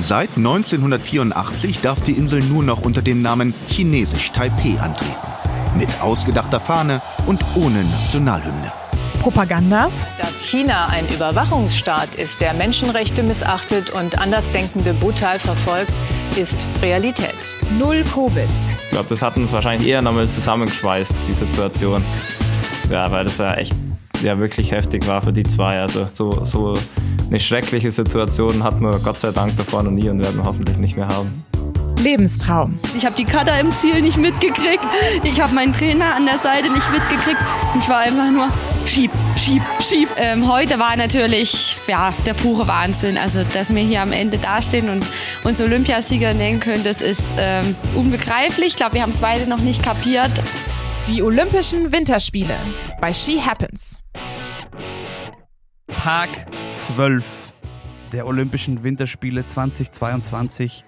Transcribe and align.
Seit 0.00 0.36
1984 0.36 1.80
darf 1.80 2.02
die 2.04 2.12
Insel 2.12 2.40
nur 2.44 2.62
noch 2.62 2.82
unter 2.82 3.02
dem 3.02 3.20
Namen 3.20 3.52
Chinesisch 3.68 4.30
Taipeh 4.32 4.78
antreten. 4.78 5.14
Mit 5.76 5.88
ausgedachter 6.00 6.60
Fahne 6.60 7.02
und 7.26 7.44
ohne 7.56 7.82
Nationalhymne. 7.82 8.72
Propaganda? 9.20 9.90
Dass 10.18 10.44
China 10.44 10.86
ein 10.86 11.06
Überwachungsstaat 11.08 12.14
ist, 12.14 12.40
der 12.40 12.54
Menschenrechte 12.54 13.22
missachtet 13.22 13.90
und 13.90 14.18
Andersdenkende 14.18 14.94
brutal 14.94 15.38
verfolgt, 15.38 15.92
ist 16.36 16.64
Realität. 16.80 17.34
Null 17.78 18.04
Covid. 18.04 18.48
Ich 18.50 18.90
glaube, 18.90 19.08
das 19.08 19.20
hat 19.20 19.36
uns 19.36 19.52
wahrscheinlich 19.52 19.88
eher 19.88 20.00
nochmal 20.00 20.28
zusammengeschweißt, 20.28 21.12
die 21.28 21.34
Situation. 21.34 22.02
Ja, 22.90 23.10
weil 23.10 23.24
das 23.24 23.38
ja 23.38 23.52
echt 23.54 23.74
ja, 24.22 24.38
wirklich 24.38 24.72
heftig 24.72 25.06
war 25.06 25.22
für 25.22 25.32
die 25.32 25.44
zwei. 25.44 25.80
Also 25.80 26.08
so, 26.14 26.44
so 26.44 26.74
eine 27.28 27.40
schreckliche 27.40 27.90
Situation 27.90 28.62
hatten 28.62 28.80
wir 28.80 28.98
Gott 28.98 29.18
sei 29.18 29.30
Dank 29.30 29.56
davor 29.56 29.82
noch 29.82 29.90
nie 29.90 30.08
und 30.08 30.22
werden 30.22 30.36
wir 30.36 30.44
hoffentlich 30.44 30.78
nicht 30.78 30.96
mehr 30.96 31.08
haben. 31.08 31.44
Lebenstraum. 31.98 32.78
Ich 32.96 33.04
habe 33.04 33.16
die 33.16 33.24
Cutter 33.24 33.58
im 33.58 33.72
Ziel 33.72 34.00
nicht 34.00 34.16
mitgekriegt. 34.16 34.84
Ich 35.24 35.40
habe 35.40 35.54
meinen 35.54 35.72
Trainer 35.72 36.14
an 36.14 36.26
der 36.26 36.38
Seite 36.38 36.72
nicht 36.72 36.90
mitgekriegt. 36.90 37.38
Ich 37.78 37.88
war 37.88 37.98
einfach 37.98 38.30
nur 38.30 38.48
schieb, 38.86 39.10
schieb, 39.36 39.62
schieb. 39.80 40.08
Ähm, 40.16 40.50
heute 40.50 40.78
war 40.78 40.96
natürlich 40.96 41.76
ja, 41.86 42.14
der 42.24 42.34
pure 42.34 42.68
Wahnsinn. 42.68 43.18
Also, 43.18 43.42
dass 43.52 43.74
wir 43.74 43.82
hier 43.82 44.02
am 44.02 44.12
Ende 44.12 44.38
dastehen 44.38 44.88
und 44.88 45.04
uns 45.44 45.60
Olympiasieger 45.60 46.34
nennen 46.34 46.60
können, 46.60 46.84
das 46.84 47.02
ist 47.02 47.34
ähm, 47.36 47.74
unbegreiflich. 47.94 48.68
Ich 48.68 48.76
glaube, 48.76 48.94
wir 48.94 49.02
haben 49.02 49.10
es 49.10 49.20
beide 49.20 49.48
noch 49.48 49.60
nicht 49.60 49.82
kapiert. 49.82 50.30
Die 51.08 51.22
Olympischen 51.22 51.90
Winterspiele 51.90 52.56
bei 53.00 53.12
She 53.12 53.40
Happens. 53.40 53.98
Tag 55.98 56.46
12 56.72 57.52
der 58.12 58.26
Olympischen 58.28 58.84
Winterspiele 58.84 59.44
2022 59.44 60.84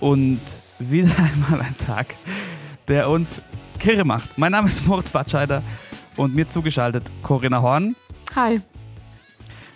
und 0.00 0.42
wieder 0.78 1.18
einmal 1.18 1.62
ein 1.62 1.76
Tag, 1.78 2.14
der 2.88 3.08
uns 3.08 3.40
kirre 3.78 4.04
macht. 4.04 4.36
Mein 4.36 4.52
Name 4.52 4.68
ist 4.68 4.86
Moritz 4.86 5.08
Batscheider 5.08 5.62
und 6.16 6.34
mir 6.34 6.46
zugeschaltet 6.46 7.10
Corinna 7.22 7.62
Horn. 7.62 7.96
Hi. 8.34 8.60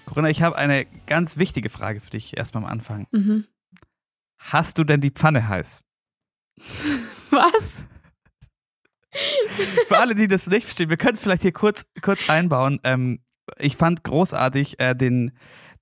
Corinna, 0.05 0.29
ich 0.29 0.43
habe 0.43 0.55
eine 0.57 0.85
ganz 1.07 1.39
wichtige 1.39 1.71
Frage 1.71 2.03
für 2.03 2.11
dich 2.11 2.37
erstmal 2.37 2.65
am 2.65 2.71
Anfang. 2.71 3.07
Mhm. 3.11 3.47
Hast 4.37 4.77
du 4.77 4.85
denn 4.85 5.01
die 5.01 5.11
Pfanne 5.11 5.49
heiß? 5.49 5.83
Was? 7.31 7.87
Für 9.89 9.99
alle, 9.99 10.15
die 10.15 10.29
das 10.29 10.47
nicht 10.47 10.65
verstehen, 10.65 10.91
wir 10.91 10.99
können 10.99 11.15
es 11.15 11.21
vielleicht 11.23 11.43
hier 11.43 11.53
kurz, 11.53 11.87
kurz 12.03 12.29
einbauen. 12.29 12.81
Ähm, 12.85 13.21
ich 13.59 13.77
fand 13.77 14.05
großartig 14.05 14.79
äh, 14.81 14.95
den, 14.95 15.33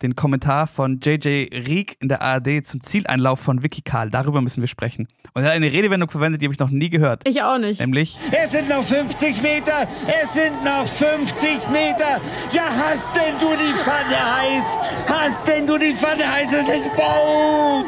den 0.02 0.14
Kommentar 0.16 0.66
von 0.66 0.98
JJ 1.00 1.48
Rieck 1.66 1.96
in 2.00 2.08
der 2.08 2.22
ARD 2.22 2.64
zum 2.64 2.82
Zieleinlauf 2.82 3.38
von 3.40 3.62
Vicky 3.62 3.82
Karl. 3.82 4.10
Darüber 4.10 4.40
müssen 4.40 4.60
wir 4.62 4.68
sprechen. 4.68 5.08
Und 5.34 5.42
er 5.42 5.48
hat 5.50 5.56
eine 5.56 5.70
Redewendung 5.70 6.08
verwendet, 6.10 6.40
die 6.40 6.46
habe 6.46 6.54
ich 6.54 6.58
noch 6.58 6.70
nie 6.70 6.88
gehört. 6.88 7.26
Ich 7.28 7.42
auch 7.42 7.58
nicht. 7.58 7.80
Nämlich, 7.80 8.18
Es 8.32 8.52
sind 8.52 8.68
noch 8.68 8.82
50 8.82 9.42
Meter. 9.42 9.86
Es 10.22 10.32
sind 10.34 10.64
noch 10.64 10.86
50 10.86 11.68
Meter. 11.70 12.20
Ja, 12.52 12.64
hast 12.64 13.14
denn 13.14 13.38
du 13.38 13.50
die 13.56 13.74
Pfanne 13.74 14.36
heiß? 14.36 14.78
Hast 15.08 15.46
denn 15.46 15.66
du 15.66 15.76
die 15.78 15.94
Pfanne 15.94 16.26
heiß? 16.32 16.52
Es 16.52 16.68
ist 16.86 16.90
Gold. 16.94 17.86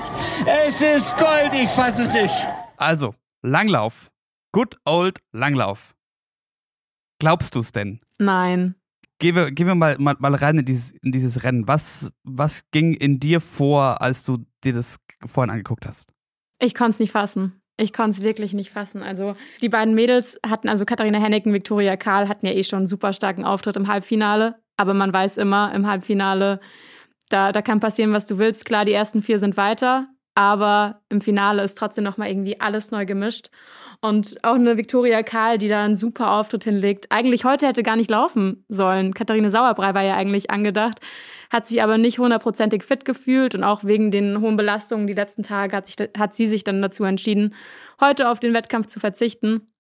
Es 0.67 0.83
ist 0.83 1.17
Gold. 1.17 1.55
Ich 1.55 1.69
fasse 1.71 2.03
es 2.05 2.13
nicht. 2.13 2.49
also, 2.77 3.15
Langlauf. 3.43 4.11
Good 4.53 4.77
old 4.85 5.21
Langlauf. 5.33 5.95
Glaubst 7.19 7.55
du 7.55 7.61
es 7.61 7.73
denn? 7.73 8.01
Nein. 8.19 8.75
Gehen 9.23 9.37
wir, 9.37 9.53
gehen 9.53 9.69
wir 9.69 9.77
mal, 9.77 9.97
mal, 10.01 10.17
mal 10.19 10.35
rein 10.35 10.59
in 10.59 10.65
dieses, 10.65 10.91
in 10.91 11.13
dieses 11.13 11.45
Rennen. 11.45 11.69
Was, 11.69 12.11
was 12.25 12.69
ging 12.73 12.93
in 12.93 13.21
dir 13.21 13.41
vor, 13.41 14.03
als 14.03 14.25
du 14.25 14.39
dir 14.65 14.73
das 14.73 14.97
vorhin 15.25 15.51
angeguckt 15.51 15.87
hast? 15.87 16.13
Ich 16.59 16.75
konnte 16.75 16.91
es 16.91 16.99
nicht 16.99 17.13
fassen. 17.13 17.63
Ich 17.77 17.93
konnte 17.93 18.11
es 18.11 18.23
wirklich 18.23 18.53
nicht 18.53 18.73
fassen. 18.73 19.01
Also 19.01 19.37
die 19.63 19.69
beiden 19.69 19.95
Mädels 19.95 20.41
hatten, 20.45 20.69
also 20.69 20.85
Katharina 20.85 21.21
Henneken, 21.21 21.53
Viktoria 21.53 21.97
Karl 21.97 22.29
hatten 22.29 22.47
ja 22.47 22.53
eh 22.53 22.65
schon 22.65 22.79
einen 22.79 22.87
super 22.89 23.13
starken 23.13 23.45
Auftritt 23.45 23.77
im 23.77 23.87
Halbfinale. 23.87 24.57
Aber 24.77 24.93
man 24.93 25.13
weiß 25.13 25.37
immer, 25.37 25.73
im 25.73 25.87
Halbfinale, 25.87 26.59
da, 27.29 27.53
da 27.53 27.63
kann 27.63 27.79
passieren, 27.79 28.13
was 28.13 28.27
du 28.27 28.39
willst. 28.39 28.65
Klar, 28.65 28.85
die 28.85 28.93
ersten 28.93 29.23
vier 29.23 29.39
sind 29.39 29.57
weiter, 29.57 30.09
aber 30.35 31.01
im 31.11 31.21
Finale 31.21 31.63
ist 31.63 31.79
trotzdem 31.79 32.03
nochmal 32.03 32.29
irgendwie 32.29 32.61
alles 32.61 32.91
neu 32.91 33.07
gemischt. 33.07 33.51
Und 34.05 34.43
auch 34.43 34.57
eine 34.57 34.77
Viktoria 34.77 35.23
Karl, 35.23 35.59
die 35.59 35.69
da 35.69 35.85
einen 35.85 35.97
super 35.97 36.33
Auftritt 36.33 36.65
hinlegt. 36.65 37.07
Eigentlich 37.11 37.45
heute 37.45 37.69
hätte 37.69 37.85
gar 37.85 37.95
nicht 37.95 38.11
laufen 38.11 38.65
sollen. 38.67 39.15
Katharine 39.15 39.49
Sauerbrei 39.49 39.95
war 39.95 40.03
ja 40.03 40.17
eigentlich 40.17 40.51
angedacht, 40.51 40.99
hat 41.51 41.69
sich 41.69 41.81
aber 41.85 41.99
nicht 41.99 42.19
hundertprozentig 42.19 42.83
fit 42.83 43.05
gefühlt 43.05 43.55
und 43.55 43.63
auch 43.63 43.85
wegen 43.85 44.11
den 44.11 44.41
hohen 44.41 44.57
Belastungen 44.57 45.07
die 45.07 45.13
letzten 45.13 45.45
Tage 45.45 45.77
hat, 45.77 45.87
sich, 45.87 45.95
hat 46.19 46.35
sie 46.35 46.49
sich 46.49 46.65
dann 46.65 46.83
dazu 46.83 47.05
entschieden, 47.05 47.55
heute 48.01 48.29
auf 48.29 48.41
den 48.41 48.55
Wettkampf 48.55 48.89
zu 48.89 48.99
verzichten. 48.99 49.73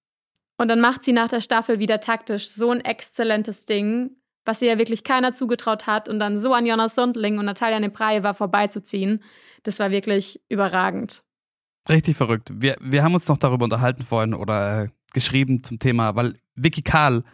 Und 0.56 0.69
dann 0.69 0.81
macht 0.81 1.03
sie 1.03 1.12
nach 1.12 1.28
der 1.28 1.41
Staffel 1.41 1.81
wieder 1.81 1.99
taktisch 1.99 2.49
so 2.49 2.71
ein 2.71 2.81
exzellentes 2.81 3.66
Ding, 3.66 4.19
was 4.44 4.62
ihr 4.62 4.69
ja 4.69 4.78
wirklich 4.78 5.03
keiner 5.03 5.33
zugetraut 5.33 5.89
hat 5.89 6.09
und 6.09 6.21
dann 6.21 6.39
so 6.39 6.54
an 6.54 6.65
Jonas 6.65 6.94
Sundling 6.94 7.39
und 7.39 7.47
Natalia 7.47 7.81
Nepraeva 7.81 8.34
vorbeizuziehen. 8.34 9.21
Das 9.65 9.81
war 9.81 9.91
wirklich 9.91 10.41
überragend. 10.49 11.25
Richtig 11.88 12.16
verrückt. 12.16 12.53
Wir, 12.54 12.76
wir 12.81 13.03
haben 13.03 13.15
uns 13.15 13.28
noch 13.28 13.38
darüber 13.38 13.65
unterhalten 13.65 14.03
vorhin 14.03 14.34
oder 14.34 14.84
äh, 14.84 14.88
geschrieben 15.12 15.62
zum 15.62 15.78
Thema, 15.78 16.15
weil 16.15 16.34
Vicky 16.54 16.82
Karl, 16.82 17.25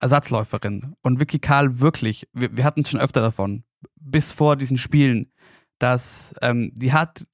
Ersatzläuferin, 0.00 0.94
und 1.02 1.20
Vicky 1.20 1.38
Karl 1.38 1.80
wirklich, 1.80 2.28
wir, 2.32 2.56
wir 2.56 2.64
hatten 2.64 2.84
schon 2.84 3.00
öfter 3.00 3.20
davon, 3.20 3.64
bis 3.96 4.30
vor 4.30 4.56
diesen 4.56 4.78
Spielen, 4.78 5.32
dass 5.78 6.34
ähm, 6.42 6.72
die 6.74 6.92
hat 6.92 7.26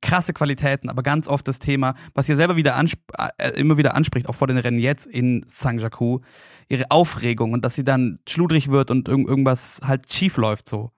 krasse 0.00 0.32
Qualitäten, 0.32 0.88
aber 0.88 1.02
ganz 1.02 1.28
oft 1.28 1.46
das 1.46 1.58
Thema, 1.58 1.94
was 2.14 2.26
sie 2.26 2.34
selber 2.34 2.56
wieder 2.56 2.74
ansp 2.74 2.98
äh, 3.38 3.50
immer 3.50 3.76
wieder 3.76 3.94
anspricht, 3.94 4.28
auch 4.28 4.34
vor 4.34 4.48
den 4.48 4.58
Rennen 4.58 4.78
jetzt 4.78 5.06
in 5.06 5.44
Saint-Jacques, 5.46 6.20
ihre 6.68 6.90
Aufregung 6.90 7.52
und 7.52 7.64
dass 7.64 7.76
sie 7.76 7.84
dann 7.84 8.18
schludrig 8.28 8.70
wird 8.70 8.90
und 8.90 9.08
irg 9.08 9.28
irgendwas 9.28 9.80
halt 9.84 10.12
schief 10.12 10.36
läuft 10.36 10.68
so. 10.68 10.90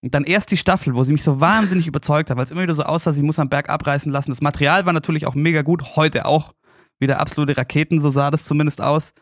Und 0.00 0.14
dann 0.14 0.24
erst 0.24 0.50
die 0.50 0.56
Staffel, 0.56 0.94
wo 0.94 1.02
sie 1.02 1.12
mich 1.12 1.24
so 1.24 1.40
wahnsinnig 1.40 1.88
überzeugt 1.88 2.30
hat, 2.30 2.36
weil 2.36 2.44
es 2.44 2.50
immer 2.50 2.62
wieder 2.62 2.74
so 2.74 2.84
aussah, 2.84 3.12
sie 3.12 3.22
muss 3.22 3.38
am 3.38 3.48
Berg 3.48 3.68
abreißen 3.68 4.12
lassen. 4.12 4.30
Das 4.30 4.40
Material 4.40 4.86
war 4.86 4.92
natürlich 4.92 5.26
auch 5.26 5.34
mega 5.34 5.62
gut, 5.62 5.96
heute 5.96 6.26
auch 6.26 6.54
wieder 7.00 7.20
absolute 7.20 7.56
Raketen, 7.56 8.00
so 8.00 8.10
sah 8.10 8.30
das 8.30 8.44
zumindest 8.44 8.80
aus. 8.80 9.12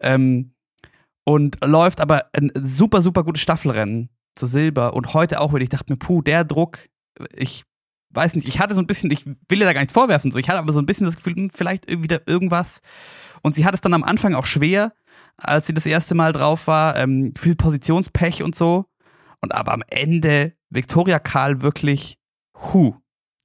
Ähm, 0.00 0.52
und 1.24 1.58
läuft 1.64 2.00
aber 2.00 2.26
ein 2.32 2.50
super, 2.54 3.02
super 3.02 3.22
gutes 3.22 3.42
Staffelrennen 3.42 4.08
zu 4.34 4.46
Silber 4.46 4.94
und 4.94 5.14
heute 5.14 5.40
auch 5.40 5.52
wieder. 5.52 5.62
Ich 5.62 5.68
dachte 5.68 5.92
mir, 5.92 5.98
puh, 5.98 6.22
der 6.22 6.44
Druck, 6.44 6.78
ich 7.36 7.64
weiß 8.10 8.34
nicht, 8.36 8.48
ich 8.48 8.58
hatte 8.58 8.74
so 8.74 8.80
ein 8.80 8.86
bisschen, 8.86 9.10
ich 9.10 9.26
will 9.26 9.60
ihr 9.60 9.66
da 9.66 9.72
gar 9.72 9.80
nichts 9.80 9.92
vorwerfen, 9.92 10.30
so, 10.30 10.38
ich 10.38 10.48
hatte 10.48 10.58
aber 10.58 10.72
so 10.72 10.80
ein 10.80 10.86
bisschen 10.86 11.06
das 11.06 11.16
Gefühl, 11.16 11.34
hm, 11.34 11.50
vielleicht 11.50 11.90
wieder 11.90 12.26
irgendwas. 12.26 12.80
Und 13.42 13.54
sie 13.54 13.64
hat 13.66 13.74
es 13.74 13.80
dann 13.80 13.94
am 13.94 14.04
Anfang 14.04 14.34
auch 14.34 14.46
schwer, 14.46 14.92
als 15.36 15.66
sie 15.66 15.74
das 15.74 15.86
erste 15.86 16.14
Mal 16.14 16.32
drauf 16.32 16.66
war, 16.66 16.96
ähm, 16.96 17.34
viel 17.38 17.54
Positionspech 17.54 18.42
und 18.42 18.54
so. 18.54 18.86
Und 19.40 19.54
aber 19.54 19.72
am 19.72 19.82
Ende 19.88 20.52
Victoria 20.70 21.18
Karl 21.18 21.62
wirklich, 21.62 22.18
hu, 22.56 22.96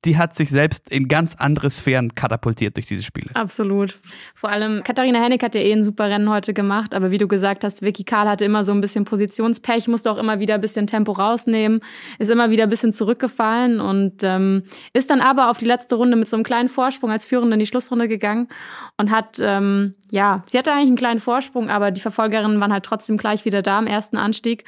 die 0.05 0.17
hat 0.17 0.33
sich 0.33 0.49
selbst 0.49 0.89
in 0.91 1.07
ganz 1.07 1.35
andere 1.35 1.69
Sphären 1.69 2.13
katapultiert 2.13 2.75
durch 2.75 2.85
diese 2.85 3.03
Spiele. 3.03 3.29
Absolut. 3.35 3.99
Vor 4.35 4.49
allem 4.49 4.83
Katharina 4.83 5.21
Hennig 5.21 5.41
hat 5.43 5.55
ja 5.55 5.61
eh 5.61 5.71
ein 5.71 5.83
super 5.83 6.09
Rennen 6.09 6.29
heute 6.29 6.53
gemacht, 6.53 6.93
aber 6.93 7.11
wie 7.11 7.17
du 7.17 7.27
gesagt 7.27 7.63
hast, 7.63 7.81
Vicky 7.81 8.03
Karl 8.03 8.27
hatte 8.27 8.45
immer 8.45 8.63
so 8.63 8.73
ein 8.73 8.81
bisschen 8.81 9.05
Positionspech, 9.05 9.87
musste 9.87 10.11
auch 10.11 10.17
immer 10.17 10.39
wieder 10.39 10.55
ein 10.55 10.61
bisschen 10.61 10.87
Tempo 10.87 11.13
rausnehmen, 11.13 11.79
ist 12.19 12.29
immer 12.29 12.49
wieder 12.49 12.63
ein 12.63 12.69
bisschen 12.69 12.93
zurückgefallen 12.93 13.79
und 13.79 14.23
ähm, 14.23 14.63
ist 14.93 15.09
dann 15.09 15.21
aber 15.21 15.49
auf 15.49 15.57
die 15.57 15.65
letzte 15.65 15.95
Runde 15.95 16.17
mit 16.17 16.27
so 16.27 16.35
einem 16.35 16.43
kleinen 16.43 16.69
Vorsprung 16.69 17.11
als 17.11 17.25
Führende 17.25 17.53
in 17.53 17.59
die 17.59 17.65
Schlussrunde 17.65 18.07
gegangen 18.07 18.49
und 18.97 19.09
hat, 19.09 19.37
ähm, 19.39 19.95
ja, 20.11 20.43
sie 20.47 20.57
hatte 20.57 20.71
eigentlich 20.71 20.87
einen 20.87 20.97
kleinen 20.97 21.19
Vorsprung, 21.19 21.69
aber 21.69 21.91
die 21.91 22.01
Verfolgerinnen 22.01 22.59
waren 22.59 22.73
halt 22.73 22.85
trotzdem 22.85 23.17
gleich 23.17 23.45
wieder 23.45 23.61
da 23.61 23.79
im 23.79 23.87
ersten 23.87 24.17
Anstieg. 24.17 24.65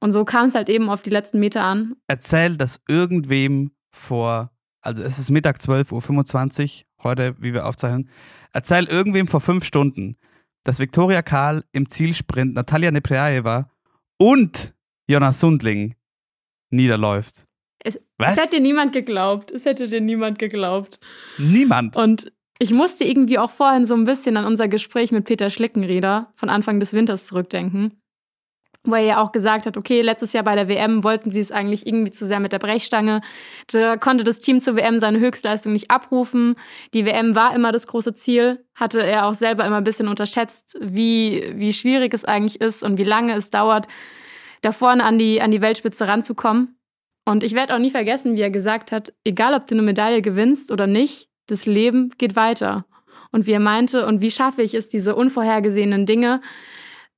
Und 0.00 0.12
so 0.12 0.24
kam 0.24 0.46
es 0.48 0.54
halt 0.54 0.68
eben 0.68 0.88
auf 0.88 1.02
die 1.02 1.10
letzten 1.10 1.38
Meter 1.38 1.62
an. 1.62 1.94
Erzähl 2.08 2.56
das 2.56 2.80
irgendwem 2.88 3.72
vor, 3.90 4.50
also 4.80 5.02
es 5.02 5.18
ist 5.18 5.30
Mittag 5.30 5.58
12.25 5.58 6.62
Uhr, 6.80 7.04
heute, 7.04 7.36
wie 7.38 7.52
wir 7.52 7.66
aufzeichnen. 7.66 8.08
Erzähl 8.52 8.86
irgendwem 8.86 9.26
vor 9.26 9.40
fünf 9.40 9.64
Stunden, 9.64 10.16
dass 10.64 10.78
Viktoria 10.78 11.22
Karl 11.22 11.64
im 11.72 11.88
Zielsprint 11.88 12.54
Natalia 12.54 12.90
Nepraeva 12.90 13.70
und 14.18 14.74
Jonas 15.06 15.40
Sundling 15.40 15.94
niederläuft. 16.70 17.46
Es, 17.82 17.98
Was? 18.18 18.36
es 18.36 18.44
hätte 18.44 18.60
niemand 18.60 18.92
geglaubt. 18.92 19.50
Es 19.50 19.64
hätte 19.64 19.88
dir 19.88 20.00
niemand 20.00 20.38
geglaubt. 20.38 21.00
Niemand. 21.38 21.96
Und 21.96 22.32
ich 22.58 22.72
musste 22.72 23.04
irgendwie 23.04 23.38
auch 23.38 23.50
vorhin 23.50 23.84
so 23.86 23.94
ein 23.94 24.04
bisschen 24.04 24.36
an 24.36 24.44
unser 24.44 24.68
Gespräch 24.68 25.12
mit 25.12 25.24
Peter 25.24 25.48
Schlickenrieder 25.48 26.30
von 26.34 26.50
Anfang 26.50 26.78
des 26.78 26.92
Winters 26.92 27.26
zurückdenken. 27.26 28.00
Wo 28.84 28.94
er 28.94 29.02
ja 29.02 29.22
auch 29.22 29.30
gesagt 29.30 29.66
hat, 29.66 29.76
okay, 29.76 30.00
letztes 30.00 30.32
Jahr 30.32 30.42
bei 30.42 30.54
der 30.54 30.66
WM 30.66 31.04
wollten 31.04 31.30
sie 31.30 31.40
es 31.40 31.52
eigentlich 31.52 31.86
irgendwie 31.86 32.10
zu 32.10 32.26
sehr 32.26 32.40
mit 32.40 32.52
der 32.52 32.58
Brechstange. 32.58 33.20
Da 33.70 33.98
konnte 33.98 34.24
das 34.24 34.40
Team 34.40 34.58
zur 34.58 34.74
WM 34.74 34.98
seine 34.98 35.20
Höchstleistung 35.20 35.74
nicht 35.74 35.90
abrufen. 35.90 36.54
Die 36.94 37.04
WM 37.04 37.34
war 37.34 37.54
immer 37.54 37.72
das 37.72 37.86
große 37.86 38.14
Ziel. 38.14 38.64
Hatte 38.74 39.02
er 39.02 39.26
auch 39.26 39.34
selber 39.34 39.66
immer 39.66 39.76
ein 39.76 39.84
bisschen 39.84 40.08
unterschätzt, 40.08 40.78
wie, 40.80 41.52
wie 41.56 41.74
schwierig 41.74 42.14
es 42.14 42.24
eigentlich 42.24 42.60
ist 42.62 42.82
und 42.82 42.96
wie 42.96 43.04
lange 43.04 43.34
es 43.34 43.50
dauert, 43.50 43.86
da 44.62 44.72
vorne 44.72 45.04
an 45.04 45.18
die, 45.18 45.42
an 45.42 45.50
die 45.50 45.60
Weltspitze 45.60 46.08
ranzukommen. 46.08 46.78
Und 47.26 47.44
ich 47.44 47.54
werde 47.54 47.74
auch 47.74 47.78
nie 47.78 47.90
vergessen, 47.90 48.36
wie 48.36 48.40
er 48.40 48.50
gesagt 48.50 48.92
hat, 48.92 49.12
egal 49.24 49.54
ob 49.54 49.66
du 49.66 49.74
eine 49.74 49.82
Medaille 49.82 50.22
gewinnst 50.22 50.72
oder 50.72 50.86
nicht, 50.86 51.28
das 51.46 51.66
Leben 51.66 52.12
geht 52.16 52.34
weiter. 52.34 52.86
Und 53.30 53.46
wie 53.46 53.52
er 53.52 53.60
meinte, 53.60 54.06
und 54.06 54.20
wie 54.20 54.30
schaffe 54.30 54.62
ich 54.62 54.74
es, 54.74 54.88
diese 54.88 55.14
unvorhergesehenen 55.14 56.06
Dinge 56.06 56.40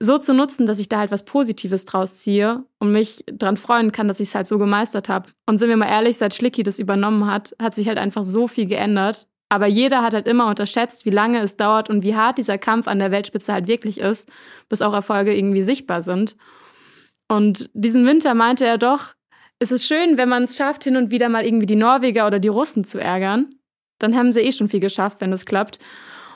so 0.02 0.18
zu 0.18 0.34
nutzen, 0.34 0.66
dass 0.66 0.80
ich 0.80 0.88
da 0.88 0.98
halt 0.98 1.12
was 1.12 1.24
Positives 1.24 1.84
draus 1.84 2.18
ziehe 2.18 2.64
und 2.80 2.90
mich 2.90 3.24
dran 3.26 3.56
freuen 3.56 3.92
kann, 3.92 4.08
dass 4.08 4.18
ich 4.18 4.28
es 4.28 4.34
halt 4.34 4.48
so 4.48 4.58
gemeistert 4.58 5.08
habe. 5.08 5.30
Und 5.46 5.58
sind 5.58 5.68
wir 5.68 5.76
mal 5.76 5.88
ehrlich, 5.88 6.16
seit 6.16 6.34
Schlicki 6.34 6.64
das 6.64 6.80
übernommen 6.80 7.30
hat, 7.30 7.54
hat 7.60 7.76
sich 7.76 7.86
halt 7.86 7.98
einfach 7.98 8.24
so 8.24 8.48
viel 8.48 8.66
geändert. 8.66 9.28
Aber 9.48 9.66
jeder 9.66 10.02
hat 10.02 10.12
halt 10.12 10.26
immer 10.26 10.48
unterschätzt, 10.48 11.04
wie 11.04 11.10
lange 11.10 11.40
es 11.40 11.56
dauert 11.56 11.88
und 11.88 12.02
wie 12.02 12.16
hart 12.16 12.38
dieser 12.38 12.58
Kampf 12.58 12.88
an 12.88 12.98
der 12.98 13.12
Weltspitze 13.12 13.52
halt 13.52 13.68
wirklich 13.68 14.00
ist, 14.00 14.28
bis 14.68 14.82
auch 14.82 14.92
Erfolge 14.92 15.36
irgendwie 15.36 15.62
sichtbar 15.62 16.00
sind. 16.00 16.36
Und 17.28 17.70
diesen 17.72 18.04
Winter 18.04 18.34
meinte 18.34 18.66
er 18.66 18.78
doch, 18.78 19.14
es 19.60 19.70
ist 19.70 19.86
schön, 19.86 20.18
wenn 20.18 20.28
man 20.28 20.44
es 20.44 20.56
schafft, 20.56 20.82
hin 20.82 20.96
und 20.96 21.12
wieder 21.12 21.28
mal 21.28 21.44
irgendwie 21.44 21.66
die 21.66 21.76
Norweger 21.76 22.26
oder 22.26 22.40
die 22.40 22.48
Russen 22.48 22.82
zu 22.82 22.98
ärgern. 22.98 23.54
Dann 24.00 24.16
haben 24.16 24.32
sie 24.32 24.40
eh 24.40 24.50
schon 24.50 24.68
viel 24.68 24.80
geschafft, 24.80 25.20
wenn 25.20 25.32
es 25.32 25.46
klappt. 25.46 25.78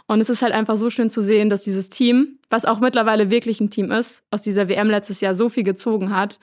Und 0.06 0.20
es 0.20 0.30
ist 0.30 0.42
halt 0.42 0.52
einfach 0.52 0.76
so 0.76 0.88
schön 0.88 1.10
zu 1.10 1.20
sehen, 1.20 1.50
dass 1.50 1.62
dieses 1.62 1.88
Team, 1.88 2.38
was 2.48 2.64
auch 2.64 2.78
mittlerweile 2.78 3.30
wirklich 3.30 3.60
ein 3.60 3.70
Team 3.70 3.90
ist, 3.90 4.22
aus 4.30 4.42
dieser 4.42 4.68
WM 4.68 4.88
letztes 4.88 5.20
Jahr 5.20 5.34
so 5.34 5.48
viel 5.48 5.64
gezogen 5.64 6.14
hat. 6.14 6.38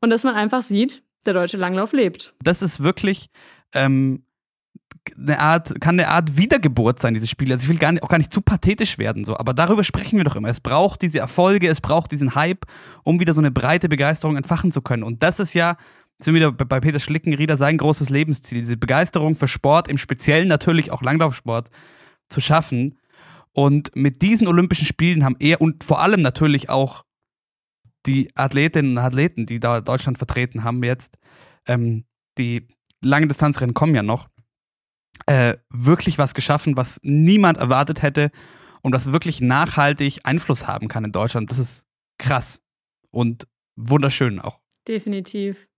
Und 0.00 0.10
dass 0.10 0.24
man 0.24 0.34
einfach 0.34 0.62
sieht, 0.62 1.02
der 1.26 1.34
deutsche 1.34 1.56
Langlauf 1.56 1.92
lebt. 1.92 2.34
Das 2.42 2.62
ist 2.62 2.82
wirklich 2.82 3.30
ähm, 3.74 4.24
eine 5.18 5.38
Art, 5.38 5.80
kann 5.80 5.98
eine 5.98 6.08
Art 6.08 6.36
Wiedergeburt 6.36 6.98
sein, 6.98 7.14
dieses 7.14 7.28
Spiel. 7.28 7.52
Also 7.52 7.64
ich 7.64 7.68
will 7.68 7.78
gar 7.78 7.92
nicht, 7.92 8.02
auch 8.02 8.08
gar 8.08 8.18
nicht 8.18 8.32
zu 8.32 8.40
pathetisch 8.40 8.98
werden, 8.98 9.24
so, 9.24 9.36
aber 9.36 9.52
darüber 9.52 9.84
sprechen 9.84 10.16
wir 10.16 10.24
doch 10.24 10.36
immer. 10.36 10.48
Es 10.48 10.60
braucht 10.60 11.02
diese 11.02 11.18
Erfolge, 11.18 11.68
es 11.68 11.80
braucht 11.80 12.12
diesen 12.12 12.34
Hype, 12.34 12.64
um 13.02 13.20
wieder 13.20 13.34
so 13.34 13.40
eine 13.40 13.50
breite 13.50 13.88
Begeisterung 13.88 14.36
entfachen 14.36 14.72
zu 14.72 14.80
können. 14.80 15.02
Und 15.02 15.22
das 15.22 15.40
ist 15.40 15.54
ja, 15.54 15.76
sind 16.18 16.34
wieder 16.34 16.52
bei 16.52 16.80
Peter 16.80 17.00
Schlickenrieder 17.00 17.56
sein 17.56 17.76
großes 17.76 18.08
Lebensziel, 18.08 18.60
diese 18.60 18.76
Begeisterung 18.76 19.36
für 19.36 19.48
Sport, 19.48 19.88
im 19.88 19.98
Speziellen 19.98 20.48
natürlich 20.48 20.90
auch 20.90 21.02
Langlaufsport 21.02 21.70
zu 22.28 22.40
schaffen. 22.40 22.98
Und 23.52 23.94
mit 23.94 24.22
diesen 24.22 24.48
Olympischen 24.48 24.86
Spielen 24.86 25.24
haben 25.24 25.36
er 25.38 25.60
und 25.60 25.84
vor 25.84 26.00
allem 26.00 26.22
natürlich 26.22 26.70
auch 26.70 27.04
die 28.06 28.30
Athletinnen 28.34 28.98
und 28.98 29.04
Athleten, 29.04 29.46
die 29.46 29.60
da 29.60 29.80
Deutschland 29.80 30.18
vertreten 30.18 30.64
haben 30.64 30.82
jetzt, 30.82 31.18
ähm, 31.66 32.04
die 32.36 32.68
lange 33.02 33.28
Distanzrennen 33.28 33.74
kommen 33.74 33.94
ja 33.94 34.02
noch, 34.02 34.28
äh, 35.26 35.56
wirklich 35.70 36.18
was 36.18 36.34
geschaffen, 36.34 36.76
was 36.76 36.98
niemand 37.02 37.58
erwartet 37.58 38.02
hätte 38.02 38.30
und 38.82 38.92
was 38.92 39.12
wirklich 39.12 39.40
nachhaltig 39.40 40.20
Einfluss 40.24 40.66
haben 40.66 40.88
kann 40.88 41.04
in 41.04 41.12
Deutschland. 41.12 41.50
Das 41.50 41.58
ist 41.58 41.86
krass 42.18 42.60
und 43.10 43.46
wunderschön 43.76 44.40
auch. 44.40 44.60
Definitiv. 44.86 45.68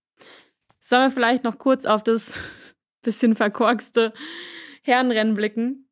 Sollen 0.79 1.09
wir 1.09 1.11
vielleicht 1.11 1.43
noch 1.43 1.57
kurz 1.57 1.85
auf 1.85 2.03
das 2.03 2.37
bisschen 3.01 3.35
verkorkste 3.35 4.13
Herrenrennen 4.83 5.35
blicken? 5.35 5.86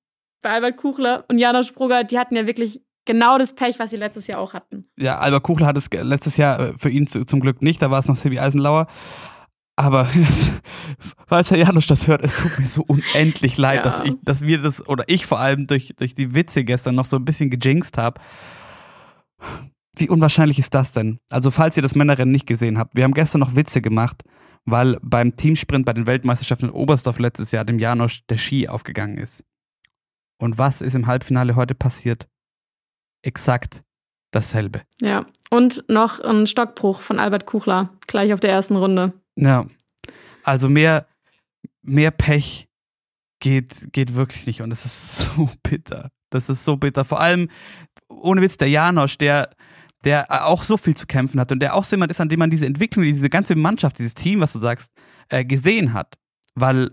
Bei 0.46 0.52
Albert 0.52 0.78
Kuchler 0.78 1.26
und 1.28 1.40
Janosch 1.40 1.74
Brugger, 1.74 2.04
die 2.04 2.20
hatten 2.20 2.36
ja 2.36 2.46
wirklich 2.46 2.80
genau 3.06 3.40
das 3.40 3.54
Pech, 3.54 3.80
was 3.80 3.90
sie 3.90 3.98
letztes 3.98 4.28
Jahr 4.28 4.40
auch 4.40 4.54
hatten. 4.54 4.88
Ja, 4.96 5.18
Albert 5.18 5.42
Kuchler 5.42 5.66
hat 5.66 5.76
es 5.76 5.90
letztes 5.92 6.38
Jahr 6.38 6.60
äh, 6.60 6.74
für 6.78 6.92
ihn 6.92 7.08
zum 7.08 7.40
Glück 7.40 7.64
nicht, 7.64 7.82
da 7.82 7.90
war 7.90 8.00
es 8.00 8.08
noch 8.08 8.16
Sebi 8.16 8.40
Eisenlauer. 8.40 8.86
Aber 9.76 10.08
falls 11.28 11.50
Herr 11.50 11.58
Janusz 11.58 11.88
das 11.88 12.08
hört, 12.08 12.22
es 12.24 12.36
tut 12.36 12.60
mir 12.60 12.66
so 12.68 12.84
unendlich 12.88 13.58
leid, 13.58 13.78
ja. 13.78 13.82
dass, 13.82 14.02
ich, 14.02 14.14
dass 14.22 14.44
wir 14.44 14.60
das, 14.60 14.88
oder 14.88 15.04
ich 15.08 15.26
vor 15.26 15.40
allem 15.40 15.66
durch, 15.66 15.96
durch 15.98 16.14
die 16.14 16.36
Witze 16.36 16.64
gestern 16.64 16.94
noch 16.94 17.06
so 17.06 17.18
ein 17.18 17.26
bisschen 17.26 17.50
gejinxt 17.50 17.98
habe. 17.98 18.22
Wie 19.98 20.10
unwahrscheinlich 20.10 20.60
ist 20.60 20.76
das 20.76 20.92
denn? 20.92 21.18
Also, 21.32 21.50
falls 21.50 21.76
ihr 21.76 21.84
das 21.84 21.96
Männerrennen 21.96 22.32
nicht 22.32 22.46
gesehen 22.46 22.78
habt, 22.78 22.96
wir 22.96 23.04
haben 23.04 23.16
gestern 23.16 23.40
noch 23.40 23.56
Witze 23.56 23.82
gemacht, 23.82 24.22
weil 24.66 25.00
beim 25.02 25.36
Teamsprint 25.36 25.88
bei 25.88 25.94
den 25.94 26.06
Weltmeisterschaften 26.06 26.70
in 26.70 26.72
Oberstdorf 26.72 27.18
letztes 27.18 27.52
Jahr 27.52 27.66
dem 27.66 27.80
Janosch 27.80 28.28
der 28.28 28.38
Ski 28.38 28.70
aufgegangen 28.70 29.18
ist. 29.18 29.44
Und 30.38 30.58
was 30.58 30.82
ist 30.82 30.96
im 30.96 31.08
Halbfinale 31.08 31.56
heute 31.56 31.76
passiert? 31.76 32.28
Exakt 33.22 33.84
dasselbe. 34.32 34.82
Ja, 35.02 35.26
und 35.50 35.86
noch 35.88 36.20
ein 36.20 36.46
Stockbruch 36.46 37.02
von 37.02 37.20
Albert 37.20 37.46
Kuchler, 37.46 37.90
gleich 38.08 38.34
auf 38.34 38.40
der 38.40 38.52
ersten 38.52 38.76
Runde. 38.76 39.14
Ja, 39.38 39.66
also 40.44 40.70
mehr, 40.70 41.08
mehr 41.82 42.12
Pech 42.12 42.68
geht, 43.40 43.94
geht 43.94 44.16
wirklich 44.16 44.46
nicht 44.46 44.62
und 44.62 44.72
es 44.72 44.86
ist 44.86 45.18
so 45.36 45.50
bitter. 45.64 46.12
Das 46.30 46.50
ist 46.50 46.66
so 46.66 46.76
bitter. 46.76 47.06
Vor 47.06 47.22
allem, 47.22 47.50
ohne 48.10 48.42
Witz, 48.42 48.58
der 48.58 48.70
Janosch, 48.70 49.18
der, 49.18 49.56
der 50.04 50.46
auch 50.46 50.64
so 50.64 50.78
viel 50.78 50.96
zu 50.96 51.08
kämpfen 51.08 51.40
hat 51.40 51.52
und 51.52 51.60
der 51.60 51.76
auch 51.76 51.84
so 51.84 51.96
jemand 51.96 52.12
ist, 52.12 52.20
an 52.20 52.30
dem 52.30 52.40
man 52.40 52.50
diese 52.50 52.66
Entwicklung, 52.66 53.06
diese 53.06 53.30
ganze 53.30 53.56
Mannschaft, 53.56 54.00
dieses 54.00 54.16
Team, 54.16 54.42
was 54.42 54.54
du 54.54 54.60
sagst, 54.60 54.92
äh, 55.30 55.46
gesehen 55.46 55.94
hat. 55.94 56.18
Weil 56.56 56.92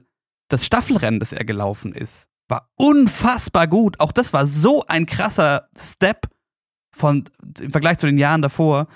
das 0.48 0.64
Staffelrennen, 0.66 1.18
das 1.18 1.32
er 1.32 1.44
gelaufen 1.44 1.92
ist, 1.92 2.28
war 2.52 2.68
unfassbar 2.76 3.66
gut. 3.66 3.98
Auch 3.98 4.12
das 4.12 4.34
war 4.34 4.46
so 4.46 4.84
ein 4.86 5.06
krasser 5.06 5.70
Step 5.74 6.28
von, 6.94 7.24
im 7.58 7.70
Vergleich 7.70 7.96
zu 7.96 8.04
den 8.04 8.18
Jahren 8.18 8.42
davor. 8.42 8.88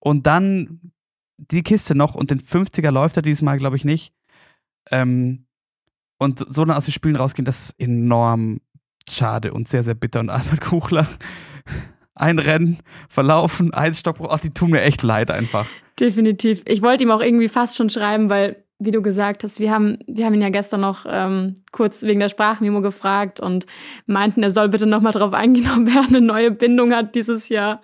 Und 0.00 0.26
dann 0.26 0.92
die 1.36 1.62
Kiste 1.62 1.94
noch 1.94 2.14
und 2.14 2.30
den 2.30 2.40
50er 2.40 2.90
läuft 2.90 3.16
er 3.16 3.22
dieses 3.22 3.42
Mal, 3.42 3.58
glaube 3.58 3.76
ich, 3.76 3.84
nicht. 3.84 4.14
Ähm, 4.90 5.44
und 6.18 6.38
so 6.48 6.64
dann 6.64 6.76
aus 6.76 6.86
den 6.86 6.94
Spielen 6.94 7.16
rausgehen, 7.16 7.44
das 7.44 7.66
ist 7.66 7.80
enorm 7.80 8.60
schade 9.08 9.52
und 9.52 9.68
sehr, 9.68 9.84
sehr 9.84 9.94
bitter. 9.94 10.20
Und 10.20 10.30
Albert 10.30 10.62
Kuchler, 10.62 11.06
ein 12.14 12.38
Rennen 12.38 12.78
verlaufen, 13.10 13.74
ein 13.74 13.92
Stockbruch, 13.92 14.32
oh, 14.32 14.38
die 14.42 14.54
tun 14.54 14.70
mir 14.70 14.80
echt 14.80 15.02
leid 15.02 15.30
einfach. 15.30 15.66
Definitiv. 16.00 16.62
Ich 16.64 16.80
wollte 16.80 17.04
ihm 17.04 17.10
auch 17.10 17.20
irgendwie 17.20 17.48
fast 17.48 17.76
schon 17.76 17.90
schreiben, 17.90 18.30
weil 18.30 18.64
wie 18.78 18.92
du 18.92 19.02
gesagt 19.02 19.42
hast, 19.42 19.58
wir 19.58 19.72
haben, 19.72 19.98
wir 20.06 20.24
haben 20.24 20.34
ihn 20.34 20.42
ja 20.42 20.50
gestern 20.50 20.82
noch 20.82 21.04
ähm, 21.08 21.56
kurz 21.72 22.02
wegen 22.02 22.20
der 22.20 22.28
Sprachmemo 22.28 22.80
gefragt 22.80 23.40
und 23.40 23.66
meinten, 24.06 24.42
er 24.42 24.52
soll 24.52 24.68
bitte 24.68 24.86
nochmal 24.86 25.12
drauf 25.12 25.32
eingehen, 25.32 25.68
ob 25.76 25.88
er 25.88 26.04
eine 26.04 26.20
neue 26.20 26.50
Bindung 26.50 26.92
hat 26.92 27.14
dieses 27.14 27.48
Jahr. 27.48 27.80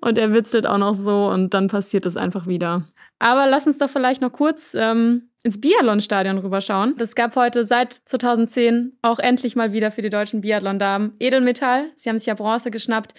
Und 0.00 0.18
er 0.18 0.32
witzelt 0.32 0.66
auch 0.66 0.78
noch 0.78 0.94
so 0.94 1.28
und 1.28 1.52
dann 1.54 1.68
passiert 1.68 2.06
es 2.06 2.16
einfach 2.16 2.46
wieder. 2.46 2.84
Aber 3.18 3.46
lass 3.46 3.66
uns 3.66 3.78
doch 3.78 3.90
vielleicht 3.90 4.22
noch 4.22 4.32
kurz 4.32 4.74
ähm, 4.74 5.30
ins 5.44 5.60
Biathlon-Stadion 5.60 6.38
rüberschauen. 6.38 6.94
Das 6.96 7.14
gab 7.14 7.36
heute 7.36 7.66
seit 7.66 8.00
2010 8.06 8.96
auch 9.02 9.18
endlich 9.18 9.56
mal 9.56 9.74
wieder 9.74 9.90
für 9.90 10.00
die 10.00 10.08
deutschen 10.08 10.40
Biathlon-Damen 10.40 11.12
Edelmetall. 11.20 11.92
Sie 11.96 12.08
haben 12.08 12.18
sich 12.18 12.26
ja 12.26 12.34
Bronze 12.34 12.70
geschnappt 12.70 13.12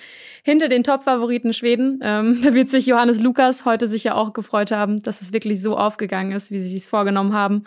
hinter 0.43 0.67
den 0.67 0.83
Top-Favoriten 0.83 1.53
Schweden. 1.53 1.99
Ähm, 2.01 2.41
da 2.43 2.55
wird 2.55 2.69
sich 2.69 2.87
Johannes 2.87 3.21
Lukas 3.21 3.63
heute 3.63 3.87
sicher 3.87 4.17
auch 4.17 4.33
gefreut 4.33 4.71
haben, 4.71 5.03
dass 5.03 5.21
es 5.21 5.33
wirklich 5.33 5.61
so 5.61 5.77
aufgegangen 5.77 6.31
ist, 6.31 6.49
wie 6.49 6.59
sie 6.59 6.69
sich 6.69 6.89
vorgenommen 6.89 7.33
haben. 7.33 7.65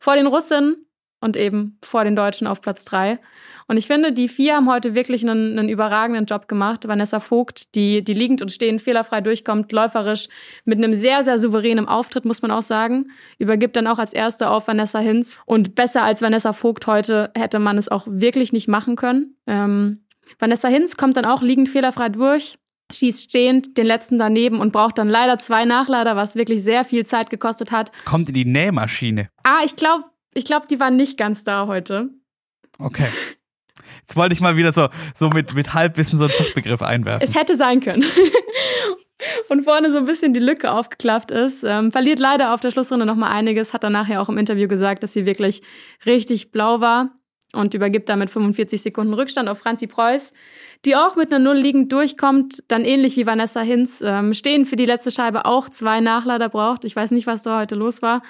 Vor 0.00 0.16
den 0.16 0.26
Russen 0.26 0.86
und 1.20 1.36
eben 1.36 1.78
vor 1.82 2.04
den 2.04 2.16
Deutschen 2.16 2.46
auf 2.46 2.60
Platz 2.60 2.84
drei. 2.84 3.18
Und 3.66 3.76
ich 3.76 3.86
finde, 3.86 4.12
die 4.12 4.28
vier 4.28 4.56
haben 4.56 4.68
heute 4.68 4.94
wirklich 4.94 5.22
einen, 5.22 5.58
einen 5.58 5.68
überragenden 5.68 6.26
Job 6.26 6.48
gemacht. 6.48 6.88
Vanessa 6.88 7.20
Vogt, 7.20 7.74
die, 7.76 8.02
die 8.02 8.14
liegend 8.14 8.42
und 8.42 8.50
stehend 8.50 8.82
fehlerfrei 8.82 9.20
durchkommt, 9.20 9.70
läuferisch, 9.70 10.28
mit 10.64 10.78
einem 10.78 10.92
sehr, 10.92 11.22
sehr 11.22 11.38
souveränen 11.38 11.86
Auftritt, 11.86 12.24
muss 12.24 12.42
man 12.42 12.50
auch 12.50 12.62
sagen. 12.62 13.12
Übergibt 13.38 13.76
dann 13.76 13.86
auch 13.86 13.98
als 13.98 14.12
Erste 14.12 14.50
auf 14.50 14.66
Vanessa 14.66 14.98
Hinz. 14.98 15.38
Und 15.46 15.76
besser 15.76 16.02
als 16.02 16.20
Vanessa 16.20 16.52
Vogt 16.52 16.88
heute 16.88 17.30
hätte 17.36 17.60
man 17.60 17.78
es 17.78 17.88
auch 17.88 18.06
wirklich 18.08 18.52
nicht 18.52 18.66
machen 18.66 18.96
können. 18.96 19.36
Ähm, 19.46 20.00
Vanessa 20.38 20.68
Hinz 20.68 20.96
kommt 20.96 21.16
dann 21.16 21.24
auch 21.24 21.42
liegend 21.42 21.68
fehlerfrei 21.68 22.08
durch, 22.08 22.56
schießt 22.92 23.22
stehend 23.22 23.76
den 23.78 23.86
letzten 23.86 24.18
daneben 24.18 24.58
und 24.58 24.72
braucht 24.72 24.98
dann 24.98 25.08
leider 25.08 25.38
zwei 25.38 25.64
Nachlader, 25.64 26.16
was 26.16 26.34
wirklich 26.34 26.62
sehr 26.62 26.84
viel 26.84 27.06
Zeit 27.06 27.30
gekostet 27.30 27.70
hat. 27.70 27.92
Kommt 28.04 28.28
in 28.28 28.34
die 28.34 28.44
Nähmaschine. 28.44 29.28
Ah, 29.44 29.60
ich 29.64 29.76
glaube, 29.76 30.04
ich 30.34 30.44
glaube, 30.44 30.66
die 30.68 30.80
waren 30.80 30.96
nicht 30.96 31.18
ganz 31.18 31.44
da 31.44 31.66
heute. 31.66 32.10
Okay. 32.78 33.08
Jetzt 34.00 34.16
wollte 34.16 34.32
ich 34.32 34.40
mal 34.40 34.56
wieder 34.56 34.72
so, 34.72 34.88
so 35.14 35.28
mit, 35.28 35.54
mit 35.54 35.74
Halbwissen 35.74 36.18
so 36.18 36.24
einen 36.24 36.32
Fachbegriff 36.32 36.82
einwerfen. 36.82 37.26
Es 37.26 37.34
hätte 37.34 37.56
sein 37.56 37.80
können. 37.80 38.04
und 39.48 39.64
vorne 39.64 39.90
so 39.90 39.98
ein 39.98 40.04
bisschen 40.04 40.32
die 40.32 40.40
Lücke 40.40 40.72
aufgeklafft 40.72 41.30
ist. 41.30 41.64
Ähm, 41.64 41.92
verliert 41.92 42.18
leider 42.18 42.54
auf 42.54 42.60
der 42.60 42.70
Schlussrunde 42.70 43.06
nochmal 43.06 43.32
einiges, 43.32 43.72
hat 43.72 43.84
dann 43.84 43.92
nachher 43.92 44.20
auch 44.20 44.28
im 44.28 44.38
Interview 44.38 44.68
gesagt, 44.68 45.02
dass 45.02 45.12
sie 45.12 45.26
wirklich 45.26 45.62
richtig 46.06 46.52
blau 46.52 46.80
war 46.80 47.10
und 47.52 47.74
übergibt 47.74 48.08
damit 48.08 48.30
45 48.30 48.80
Sekunden 48.80 49.12
Rückstand 49.12 49.48
auf 49.48 49.58
Franzi 49.58 49.86
Preuß, 49.86 50.32
die 50.84 50.96
auch 50.96 51.16
mit 51.16 51.32
einer 51.32 51.42
Null 51.42 51.58
liegend 51.58 51.92
durchkommt, 51.92 52.62
dann 52.68 52.84
ähnlich 52.84 53.16
wie 53.16 53.26
Vanessa 53.26 53.60
Hinz, 53.60 54.02
ähm, 54.04 54.34
stehen 54.34 54.64
für 54.64 54.76
die 54.76 54.86
letzte 54.86 55.10
Scheibe 55.10 55.46
auch 55.46 55.68
zwei 55.68 56.00
Nachlader 56.00 56.48
braucht. 56.48 56.84
Ich 56.84 56.94
weiß 56.94 57.10
nicht, 57.10 57.26
was 57.26 57.42
da 57.42 57.60
heute 57.60 57.74
los 57.74 58.02
war 58.02 58.22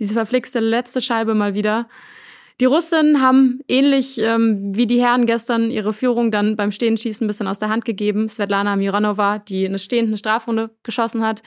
diese 0.00 0.14
verflixte 0.14 0.58
letzte 0.58 1.00
Scheibe 1.00 1.34
mal 1.34 1.54
wieder. 1.54 1.88
Die 2.60 2.66
Russen 2.66 3.22
haben 3.22 3.60
ähnlich 3.68 4.18
ähm, 4.18 4.74
wie 4.74 4.86
die 4.86 5.00
Herren 5.00 5.24
gestern 5.24 5.70
ihre 5.70 5.94
Führung 5.94 6.30
dann 6.30 6.56
beim 6.56 6.72
Stehenschießen 6.72 7.24
ein 7.24 7.28
bisschen 7.28 7.46
aus 7.46 7.58
der 7.58 7.70
Hand 7.70 7.86
gegeben. 7.86 8.28
Svetlana 8.28 8.76
Mironova, 8.76 9.38
die 9.38 9.64
eine 9.64 9.78
stehende 9.78 10.16
Strafrunde 10.18 10.70
geschossen 10.82 11.24
hat. 11.24 11.42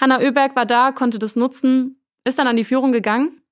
Hanna 0.00 0.20
Oeberg 0.20 0.56
war 0.56 0.64
da, 0.64 0.92
konnte 0.92 1.18
das 1.18 1.36
nutzen, 1.36 2.00
ist 2.24 2.38
dann 2.38 2.46
an 2.46 2.56
die 2.56 2.64
Führung 2.64 2.92
gegangen. 2.92 3.42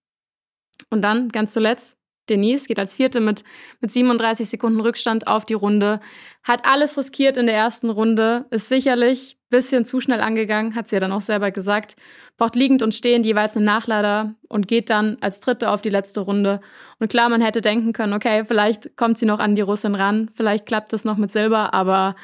Und 0.89 1.03
dann, 1.03 1.29
ganz 1.29 1.53
zuletzt, 1.53 1.99
Denise 2.29 2.67
geht 2.67 2.79
als 2.79 2.95
Vierte 2.95 3.21
mit, 3.21 3.43
mit 3.81 3.93
37 3.93 4.49
Sekunden 4.49 4.81
Rückstand 4.81 5.27
auf 5.27 5.45
die 5.45 5.55
Runde. 5.55 6.01
Hat 6.45 6.65
alles 6.65 6.97
riskiert 6.97 7.37
in 7.37 7.47
der 7.47 7.57
ersten 7.57 7.91
Runde, 7.91 8.47
ist 8.51 8.69
sicherlich 8.69 9.37
ein 9.37 9.51
bisschen 9.51 9.85
zu 9.85 10.01
schnell 10.01 10.21
angegangen, 10.21 10.75
hat 10.75 10.89
sie 10.89 10.97
ja 10.97 11.01
dann 11.01 11.13
auch 11.13 11.21
selber 11.21 11.51
gesagt. 11.51 11.97
Braucht 12.37 12.57
liegend 12.57 12.83
und 12.83 12.95
stehend 12.95 13.27
jeweils 13.27 13.57
einen 13.57 13.67
Nachlader 13.67 14.35
und 14.49 14.69
geht 14.69 14.89
dann 14.89 15.19
als 15.21 15.41
Dritte 15.41 15.71
auf 15.71 15.83
die 15.83 15.91
letzte 15.91 16.21
Runde. 16.21 16.61
Und 16.99 17.11
klar, 17.11 17.29
man 17.29 17.41
hätte 17.41 17.61
denken 17.61 17.93
können, 17.93 18.13
okay, 18.13 18.45
vielleicht 18.47 18.97
kommt 18.97 19.19
sie 19.19 19.27
noch 19.27 19.41
an 19.41 19.55
die 19.55 19.61
Russin 19.61 19.95
ran, 19.95 20.31
vielleicht 20.35 20.67
klappt 20.67 20.93
es 20.93 21.05
noch 21.05 21.17
mit 21.17 21.33
Silber, 21.33 21.75
aber 21.75 22.15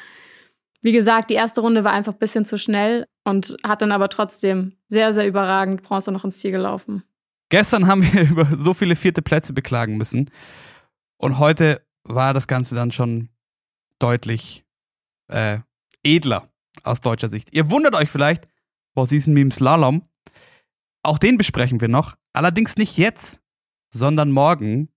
wie 0.81 0.93
gesagt, 0.93 1.29
die 1.29 1.35
erste 1.35 1.61
Runde 1.61 1.83
war 1.83 1.91
einfach 1.91 2.13
ein 2.13 2.19
bisschen 2.19 2.45
zu 2.45 2.57
schnell 2.57 3.05
und 3.25 3.57
hat 3.67 3.81
dann 3.81 3.91
aber 3.91 4.07
trotzdem 4.07 4.77
sehr, 4.87 5.13
sehr 5.13 5.27
überragend 5.27 5.83
Bronze 5.83 6.11
noch 6.11 6.23
ins 6.23 6.39
Ziel 6.39 6.51
gelaufen. 6.51 7.03
Gestern 7.49 7.87
haben 7.87 8.03
wir 8.03 8.21
über 8.29 8.47
so 8.57 8.73
viele 8.73 8.95
vierte 8.95 9.21
Plätze 9.21 9.53
beklagen 9.53 9.97
müssen. 9.97 10.29
Und 11.17 11.39
heute 11.39 11.85
war 12.03 12.33
das 12.33 12.47
Ganze 12.47 12.75
dann 12.75 12.91
schon 12.91 13.29
deutlich 13.99 14.65
äh, 15.27 15.59
edler 16.03 16.49
aus 16.83 17.01
deutscher 17.01 17.29
Sicht. 17.29 17.53
Ihr 17.53 17.69
wundert 17.69 17.95
euch 17.95 18.09
vielleicht, 18.09 18.47
was 18.95 19.11
ist 19.11 19.27
denn 19.27 19.33
mit 19.33 19.53
Slalom? 19.53 20.03
Auch 21.03 21.17
den 21.17 21.37
besprechen 21.37 21.81
wir 21.81 21.87
noch. 21.87 22.15
Allerdings 22.33 22.77
nicht 22.77 22.97
jetzt, 22.97 23.41
sondern 23.93 24.31
morgen. 24.31 24.89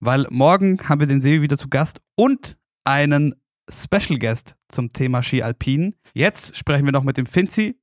Weil 0.00 0.26
morgen 0.30 0.88
haben 0.88 1.00
wir 1.00 1.06
den 1.06 1.20
Sebi 1.20 1.42
wieder 1.42 1.56
zu 1.56 1.68
Gast 1.68 2.00
und 2.16 2.56
einen 2.84 3.34
Special 3.70 4.18
Guest 4.18 4.56
zum 4.68 4.92
Thema 4.92 5.22
Ski 5.22 5.42
Alpin. 5.42 5.94
Jetzt 6.12 6.56
sprechen 6.56 6.84
wir 6.84 6.92
noch 6.92 7.04
mit 7.04 7.16
dem 7.16 7.26
Finzi 7.26 7.80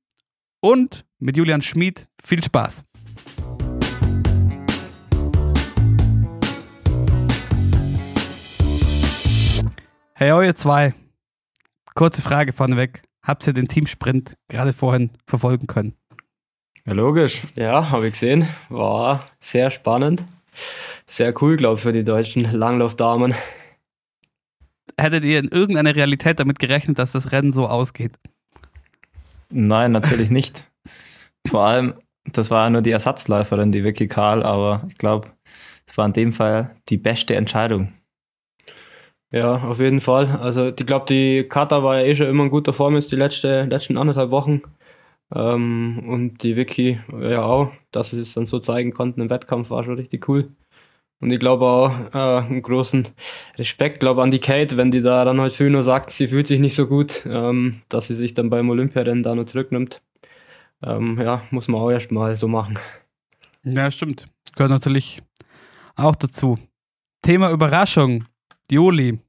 und 0.60 1.04
mit 1.18 1.36
Julian 1.36 1.62
Schmid. 1.62 2.08
Viel 2.22 2.42
Spaß! 2.42 2.86
Hey, 10.22 10.46
ihr 10.46 10.54
zwei. 10.54 10.94
Kurze 11.96 12.22
Frage 12.22 12.52
vorneweg. 12.52 13.02
Habt 13.24 13.44
ihr 13.48 13.54
den 13.54 13.66
Teamsprint 13.66 14.36
gerade 14.46 14.72
vorhin 14.72 15.10
verfolgen 15.26 15.66
können? 15.66 15.96
Ja, 16.86 16.92
logisch. 16.92 17.42
Ja, 17.56 17.90
habe 17.90 18.06
ich 18.06 18.12
gesehen. 18.12 18.46
War 18.68 19.28
sehr 19.40 19.72
spannend. 19.72 20.22
Sehr 21.06 21.34
cool, 21.42 21.56
glaube 21.56 21.74
ich, 21.74 21.82
für 21.82 21.92
die 21.92 22.04
deutschen 22.04 22.44
Langlaufdamen. 22.44 23.34
Hättet 24.96 25.24
ihr 25.24 25.40
in 25.40 25.48
irgendeiner 25.48 25.96
Realität 25.96 26.38
damit 26.38 26.60
gerechnet, 26.60 27.00
dass 27.00 27.10
das 27.10 27.32
Rennen 27.32 27.50
so 27.50 27.66
ausgeht? 27.66 28.12
Nein, 29.50 29.90
natürlich 29.90 30.30
nicht. 30.30 30.70
Vor 31.48 31.66
allem, 31.66 31.94
das 32.30 32.48
war 32.52 32.62
ja 32.62 32.70
nur 32.70 32.82
die 32.82 32.92
Ersatzläuferin, 32.92 33.72
die 33.72 33.82
Vicky 33.82 34.06
Karl, 34.06 34.44
aber 34.44 34.86
ich 34.88 34.98
glaube, 34.98 35.32
es 35.84 35.98
war 35.98 36.06
in 36.06 36.12
dem 36.12 36.32
Fall 36.32 36.76
die 36.88 36.96
beste 36.96 37.34
Entscheidung. 37.34 37.92
Ja, 39.32 39.62
auf 39.62 39.80
jeden 39.80 40.00
Fall. 40.00 40.26
Also 40.26 40.68
ich 40.68 40.76
glaube, 40.76 41.06
die 41.06 41.44
Kata 41.48 41.82
war 41.82 41.98
ja 41.98 42.04
eh 42.06 42.14
schon 42.14 42.26
immer 42.28 42.44
in 42.44 42.50
guter 42.50 42.74
Form 42.74 42.94
jetzt 42.94 43.10
die 43.12 43.16
letzte, 43.16 43.64
letzten 43.64 43.96
anderthalb 43.96 44.30
Wochen. 44.30 44.62
Ähm, 45.34 46.04
und 46.06 46.42
die 46.42 46.56
Vicky 46.56 47.00
ja 47.18 47.42
auch, 47.42 47.72
dass 47.90 48.10
sie 48.10 48.20
es 48.20 48.34
dann 48.34 48.44
so 48.46 48.58
zeigen 48.58 48.92
konnten 48.92 49.22
im 49.22 49.30
Wettkampf, 49.30 49.70
war 49.70 49.84
schon 49.84 49.94
richtig 49.94 50.28
cool. 50.28 50.50
Und 51.20 51.30
ich 51.32 51.38
glaube 51.40 51.64
auch 51.64 52.14
äh, 52.14 52.44
einen 52.44 52.62
großen 52.62 53.08
Respekt, 53.56 54.00
glaube 54.00 54.22
an 54.22 54.30
die 54.30 54.40
Kate, 54.40 54.76
wenn 54.76 54.90
die 54.90 55.02
da 55.02 55.24
dann 55.24 55.40
halt 55.40 55.52
viel 55.52 55.70
nur 55.70 55.82
sagt, 55.82 56.10
sie 56.10 56.28
fühlt 56.28 56.46
sich 56.48 56.60
nicht 56.60 56.74
so 56.74 56.86
gut, 56.86 57.24
ähm, 57.26 57.80
dass 57.88 58.08
sie 58.08 58.14
sich 58.14 58.34
dann 58.34 58.50
beim 58.50 58.68
Olympiarennen 58.68 59.22
da 59.22 59.34
noch 59.34 59.44
zurücknimmt. 59.44 60.02
Ähm, 60.82 61.18
ja, 61.20 61.42
muss 61.50 61.68
man 61.68 61.80
auch 61.80 61.90
erst 61.90 62.10
mal 62.10 62.36
so 62.36 62.48
machen. 62.48 62.78
Ja, 63.62 63.90
stimmt. 63.90 64.26
Gehört 64.56 64.72
natürlich 64.72 65.22
auch 65.96 66.16
dazu. 66.16 66.58
Thema 67.22 67.50
Überraschung. 67.50 68.24
Juli, 68.70 69.20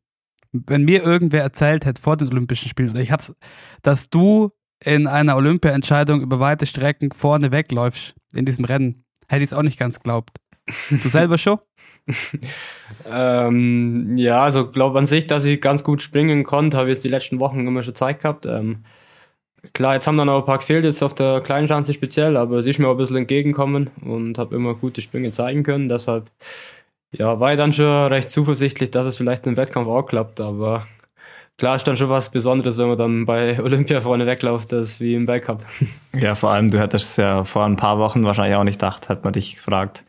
wenn 0.52 0.84
mir 0.84 1.04
irgendwer 1.04 1.42
erzählt 1.42 1.86
hätte 1.86 2.02
vor 2.02 2.18
den 2.18 2.30
Olympischen 2.30 2.70
Spielen, 2.70 2.92
oder 2.92 3.02
ich 3.02 3.12
hab's, 3.12 3.34
dass 3.82 4.10
du 4.10 4.52
in 4.84 5.08
einer 5.08 5.36
Olympia-Entscheidung 5.36 6.22
über 6.22 6.40
weite 6.40 6.66
Strecken 6.66 7.12
vorne 7.12 7.52
wegläufst 7.52 8.16
in 8.36 8.46
diesem 8.46 8.66
Rennen, 8.66 9.06
hätte 9.28 9.44
ich 9.44 9.50
es 9.50 9.54
auch 9.54 9.64
nicht 9.64 9.80
ganz 9.80 10.00
geglaubt. 10.00 10.38
Du 10.90 11.10
selber 11.10 11.38
schon? 11.38 11.60
ähm, 13.12 14.18
ja, 14.18 14.44
also 14.44 14.70
glaube 14.70 15.00
an 15.00 15.06
sich, 15.06 15.28
dass 15.28 15.46
ich 15.46 15.62
ganz 15.62 15.84
gut 15.84 16.02
springen 16.02 16.44
konnte, 16.44 16.78
habe 16.78 16.90
ich 16.90 16.96
jetzt 16.96 17.04
die 17.04 17.10
letzten 17.10 17.40
Wochen 17.40 17.66
immer 17.66 17.84
schon 17.84 17.96
Zeit 17.96 18.22
gehabt. 18.22 18.46
Ähm, 18.46 18.84
klar, 19.74 19.96
jetzt 19.96 20.08
haben 20.08 20.18
dann 20.18 20.30
auch 20.30 20.40
ein 20.40 20.46
paar 20.46 20.58
gefehlt, 20.60 20.84
jetzt 20.84 21.02
auf 21.02 21.16
der 21.16 21.42
kleinen 21.42 21.68
Chance 21.68 21.94
speziell, 21.94 22.38
aber 22.38 22.58
es 22.58 22.66
ist 22.66 22.80
mir 22.80 22.88
auch 22.88 22.92
ein 22.92 22.98
bisschen 22.98 23.18
entgegengekommen 23.18 23.90
und 24.02 24.38
habe 24.38 24.56
immer 24.56 24.74
gute 24.74 25.02
Sprünge 25.02 25.32
zeigen 25.32 25.64
können. 25.64 25.90
Deshalb 25.90 26.30
ja, 27.14 27.40
war 27.40 27.52
ich 27.52 27.58
dann 27.58 27.74
schon 27.74 28.12
recht 28.12 28.30
zuversichtlich, 28.30 28.92
dass 28.92 29.06
es 29.06 29.18
vielleicht 29.18 29.46
im 29.48 29.56
Wettkampf 29.56 29.88
auch 29.88 30.04
klappt, 30.04 30.42
aber 30.42 30.88
klar 31.58 31.76
ist 31.76 31.88
dann 31.88 31.96
schon 31.96 32.10
was 32.10 32.32
Besonderes, 32.32 32.78
wenn 32.80 32.88
man 32.88 32.98
dann 32.98 33.26
bei 33.26 33.60
Olympia 33.64 34.02
vorne 34.02 34.26
wegläuft, 34.26 34.72
das 34.72 35.00
wie 35.00 35.14
im 35.14 35.28
Weltcup. 35.28 35.64
Ja, 36.14 36.36
vor 36.36 36.52
allem, 36.52 36.70
du 36.70 36.80
hättest 36.80 37.18
ja 37.18 37.44
vor 37.44 37.66
ein 37.66 37.76
paar 37.76 37.98
Wochen 38.00 38.24
wahrscheinlich 38.24 38.56
auch 38.56 38.64
nicht 38.64 38.80
gedacht, 38.80 39.10
hätte 39.10 39.24
man 39.24 39.34
dich 39.34 39.56
gefragt, 39.56 40.06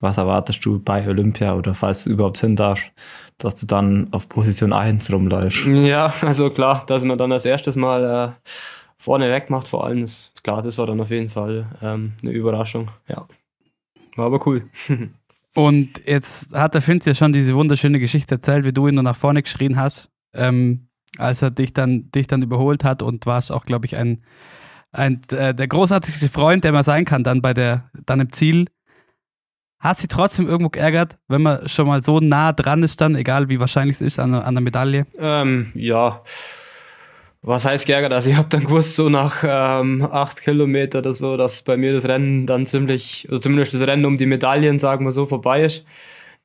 was 0.00 0.18
erwartest 0.18 0.64
du 0.64 0.78
bei 0.78 1.06
Olympia 1.06 1.54
oder 1.54 1.74
falls 1.74 2.04
du 2.04 2.10
überhaupt 2.10 2.38
hin 2.38 2.56
darfst, 2.56 2.90
dass 3.38 3.56
du 3.56 3.66
dann 3.66 4.08
auf 4.12 4.28
Position 4.28 4.72
1 4.72 5.12
rumläufst. 5.12 5.64
Ja, 5.66 6.12
also 6.22 6.50
klar, 6.50 6.84
dass 6.86 7.04
man 7.04 7.18
dann 7.18 7.32
als 7.32 7.44
erstes 7.44 7.76
Mal 7.76 8.34
äh, 8.44 8.50
vorne 8.98 9.30
weg 9.30 9.50
macht, 9.50 9.68
vor 9.68 9.84
allem, 9.84 9.98
ist 10.04 10.42
klar, 10.42 10.62
das 10.62 10.76
war 10.78 10.86
dann 10.86 11.00
auf 11.00 11.10
jeden 11.10 11.30
Fall 11.30 11.66
ähm, 11.82 12.12
eine 12.22 12.32
Überraschung, 12.32 12.90
ja. 13.08 13.26
War 14.16 14.26
aber 14.26 14.46
cool. 14.46 14.68
Und 15.54 16.06
jetzt 16.06 16.54
hat 16.54 16.74
der 16.74 16.82
Finz 16.82 17.06
ja 17.06 17.14
schon 17.14 17.32
diese 17.32 17.54
wunderschöne 17.54 17.98
Geschichte 17.98 18.36
erzählt, 18.36 18.64
wie 18.64 18.72
du 18.72 18.86
ihn 18.86 18.94
nur 18.94 19.04
nach 19.04 19.16
vorne 19.16 19.42
geschrien 19.42 19.76
hast, 19.76 20.10
ähm, 20.32 20.88
als 21.18 21.42
er 21.42 21.50
dich 21.50 21.72
dann, 21.72 22.10
dich 22.12 22.26
dann 22.28 22.42
überholt 22.42 22.84
hat 22.84 23.02
und 23.02 23.26
warst 23.26 23.50
auch, 23.50 23.64
glaube 23.64 23.86
ich, 23.86 23.96
ein, 23.96 24.24
ein 24.92 25.20
äh, 25.32 25.54
der 25.54 25.68
großartigste 25.68 26.28
Freund, 26.28 26.62
der 26.62 26.72
man 26.72 26.84
sein 26.84 27.04
kann, 27.04 27.24
dann 27.24 27.42
bei 27.42 27.52
der, 27.52 27.90
dann 28.06 28.20
im 28.20 28.32
Ziel. 28.32 28.66
Hat 29.80 29.98
sie 29.98 30.08
trotzdem 30.08 30.46
irgendwo 30.46 30.68
geärgert, 30.68 31.18
wenn 31.26 31.40
man 31.40 31.66
schon 31.66 31.86
mal 31.86 32.02
so 32.02 32.20
nah 32.20 32.52
dran 32.52 32.82
ist, 32.82 33.00
dann, 33.00 33.14
egal 33.14 33.48
wie 33.48 33.60
wahrscheinlich 33.60 33.96
es 33.96 34.02
ist, 34.02 34.18
an, 34.18 34.34
an 34.34 34.54
der 34.54 34.62
Medaille? 34.62 35.06
Ähm, 35.18 35.72
ja, 35.74 36.22
was 37.42 37.64
heißt 37.64 37.86
geärgert? 37.86 38.12
Also 38.12 38.30
ich 38.30 38.36
habe 38.36 38.48
dann 38.48 38.64
gewusst, 38.64 38.94
so 38.94 39.08
nach 39.08 39.42
ähm, 39.46 40.06
acht 40.10 40.42
Kilometer 40.42 40.98
oder 40.98 41.14
so, 41.14 41.36
dass 41.36 41.62
bei 41.62 41.76
mir 41.76 41.92
das 41.92 42.06
Rennen 42.06 42.46
dann 42.46 42.66
ziemlich, 42.66 43.26
oder 43.30 43.40
zumindest 43.40 43.74
das 43.74 43.80
Rennen 43.82 44.04
um 44.04 44.16
die 44.16 44.26
Medaillen, 44.26 44.78
sagen 44.78 45.04
wir 45.04 45.12
so, 45.12 45.26
vorbei 45.26 45.64
ist. 45.64 45.84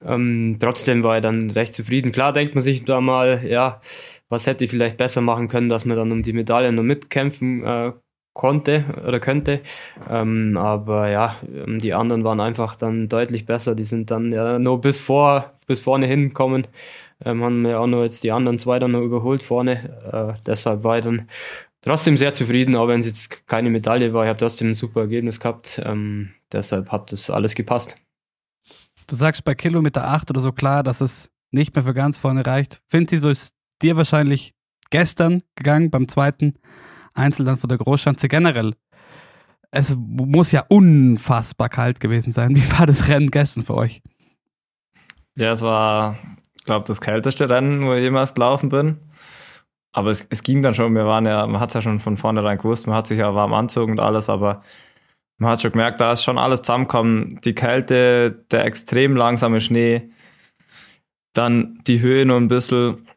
Ähm, 0.03 0.57
trotzdem 0.59 1.03
war 1.03 1.17
ich 1.17 1.23
dann 1.23 1.51
recht 1.51 1.73
zufrieden. 1.73 2.11
Klar 2.11 2.33
denkt 2.33 2.55
man 2.55 2.61
sich 2.61 2.85
da 2.85 3.01
mal, 3.01 3.45
ja, 3.45 3.81
was 4.29 4.47
hätte 4.47 4.63
ich 4.65 4.71
vielleicht 4.71 4.97
besser 4.97 5.21
machen 5.21 5.47
können, 5.47 5.69
dass 5.69 5.85
man 5.85 5.97
dann 5.97 6.11
um 6.11 6.23
die 6.23 6.33
Medaillen 6.33 6.75
noch 6.75 6.83
mitkämpfen 6.83 7.63
äh, 7.65 7.91
konnte 8.33 8.85
oder 9.07 9.19
könnte. 9.19 9.61
Ähm, 10.09 10.57
aber 10.57 11.09
ja, 11.09 11.37
ähm, 11.53 11.79
die 11.79 11.93
anderen 11.93 12.23
waren 12.23 12.39
einfach 12.39 12.75
dann 12.75 13.09
deutlich 13.09 13.45
besser. 13.45 13.75
Die 13.75 13.83
sind 13.83 14.11
dann 14.11 14.31
ja 14.31 14.59
nur 14.59 14.81
bis 14.81 14.99
vor, 14.99 15.53
bis 15.67 15.81
vorne 15.81 16.05
hingekommen 16.07 16.67
ähm, 17.23 17.43
haben 17.43 17.65
ja 17.65 17.79
auch 17.79 17.87
noch 17.87 18.03
jetzt 18.03 18.23
die 18.23 18.31
anderen 18.31 18.57
zwei 18.57 18.79
dann 18.79 18.91
noch 18.91 19.01
überholt 19.01 19.43
vorne. 19.43 20.35
Äh, 20.37 20.41
deshalb 20.45 20.83
war 20.83 20.97
ich 20.97 21.03
dann 21.03 21.29
trotzdem 21.81 22.17
sehr 22.17 22.33
zufrieden, 22.33 22.75
auch 22.75 22.87
wenn 22.87 22.99
es 22.99 23.05
jetzt 23.05 23.47
keine 23.47 23.69
Medaille 23.69 24.13
war. 24.13 24.23
Ich 24.23 24.29
habe 24.29 24.39
trotzdem 24.39 24.71
ein 24.71 24.75
super 24.75 25.01
Ergebnis 25.01 25.39
gehabt. 25.39 25.81
Ähm, 25.83 26.33
deshalb 26.51 26.91
hat 26.91 27.11
das 27.11 27.29
alles 27.29 27.55
gepasst. 27.55 27.95
Du 29.07 29.15
sagst 29.15 29.43
bei 29.43 29.53
Kilometer 29.53 30.07
8 30.07 30.31
oder 30.31 30.39
so 30.39 30.51
klar, 30.51 30.83
dass 30.83 30.99
es 30.99 31.31
nicht 31.51 31.75
mehr 31.75 31.83
für 31.83 31.93
ganz 31.93 32.17
vorne 32.17 32.45
reicht. 32.45 32.81
Findest 32.87 33.13
du, 33.13 33.19
so 33.19 33.29
ist 33.29 33.53
dir 33.81 33.95
wahrscheinlich 33.97 34.53
gestern 34.89 35.41
gegangen 35.55 35.91
beim 35.91 36.07
zweiten 36.07 36.53
Einzel 37.13 37.45
dann 37.45 37.57
von 37.57 37.69
der 37.69 37.77
Großschanze 37.77 38.27
generell. 38.27 38.73
Es 39.71 39.95
muss 39.95 40.51
ja 40.51 40.65
unfassbar 40.69 41.69
kalt 41.69 41.99
gewesen 41.99 42.31
sein. 42.31 42.55
Wie 42.55 42.71
war 42.71 42.87
das 42.87 43.07
Rennen 43.07 43.31
gestern 43.31 43.63
für 43.63 43.75
euch? 43.75 44.01
Ja, 45.35 45.51
es 45.51 45.61
war 45.61 46.17
glaube, 46.65 46.85
das 46.87 47.01
kälteste 47.01 47.49
Rennen, 47.49 47.85
wo 47.85 47.93
ich 47.93 48.01
jemals 48.01 48.33
gelaufen 48.33 48.69
bin. 48.69 48.99
Aber 49.93 50.09
es, 50.09 50.27
es 50.29 50.43
ging 50.43 50.61
dann 50.61 50.75
schon, 50.75 50.93
wir 50.93 51.05
waren 51.05 51.25
ja, 51.25 51.47
man 51.47 51.61
hat 51.61 51.69
es 51.69 51.75
ja 51.75 51.81
schon 51.81 51.99
von 52.01 52.17
vornherein 52.17 52.57
gewusst, 52.57 52.85
man 52.87 52.97
hat 52.97 53.07
sich 53.07 53.19
ja 53.19 53.33
warm 53.33 53.53
anzogen 53.53 53.93
und 53.93 53.99
alles, 53.99 54.29
aber 54.29 54.61
man 55.37 55.51
hat 55.51 55.61
schon 55.61 55.71
gemerkt, 55.71 56.01
da 56.01 56.11
ist 56.11 56.23
schon 56.23 56.37
alles 56.37 56.61
zusammengekommen. 56.61 57.39
Die 57.45 57.55
Kälte, 57.55 58.43
der 58.51 58.65
extrem 58.65 59.15
langsame 59.15 59.61
Schnee, 59.61 60.09
dann 61.33 61.79
die 61.87 62.01
Höhe 62.01 62.25
nur 62.25 62.37
ein 62.37 62.47
bisschen. 62.47 63.07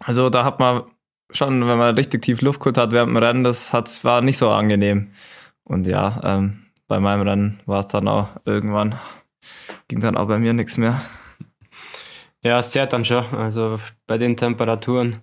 Also 0.00 0.30
da 0.30 0.44
hat 0.44 0.60
man 0.60 0.84
schon, 1.30 1.66
wenn 1.66 1.78
man 1.78 1.94
richtig 1.94 2.22
tief 2.22 2.42
Luft 2.42 2.64
hat 2.76 2.92
während 2.92 3.10
dem 3.10 3.16
Rennen, 3.16 3.44
das 3.44 3.72
hat, 3.72 4.04
war 4.04 4.20
nicht 4.20 4.38
so 4.38 4.50
angenehm. 4.50 5.12
Und 5.64 5.86
ja, 5.86 6.20
ähm, 6.24 6.66
bei 6.88 7.00
meinem 7.00 7.22
Rennen 7.22 7.60
war 7.66 7.80
es 7.80 7.88
dann 7.88 8.08
auch 8.08 8.28
irgendwann, 8.44 8.98
ging 9.88 10.00
dann 10.00 10.16
auch 10.16 10.28
bei 10.28 10.38
mir 10.38 10.52
nichts 10.52 10.76
mehr. 10.76 11.00
Ja, 12.44 12.58
es 12.58 12.70
zerrt 12.70 12.92
dann 12.92 13.04
schon. 13.04 13.24
Also 13.34 13.80
bei 14.06 14.18
den 14.18 14.36
Temperaturen. 14.36 15.22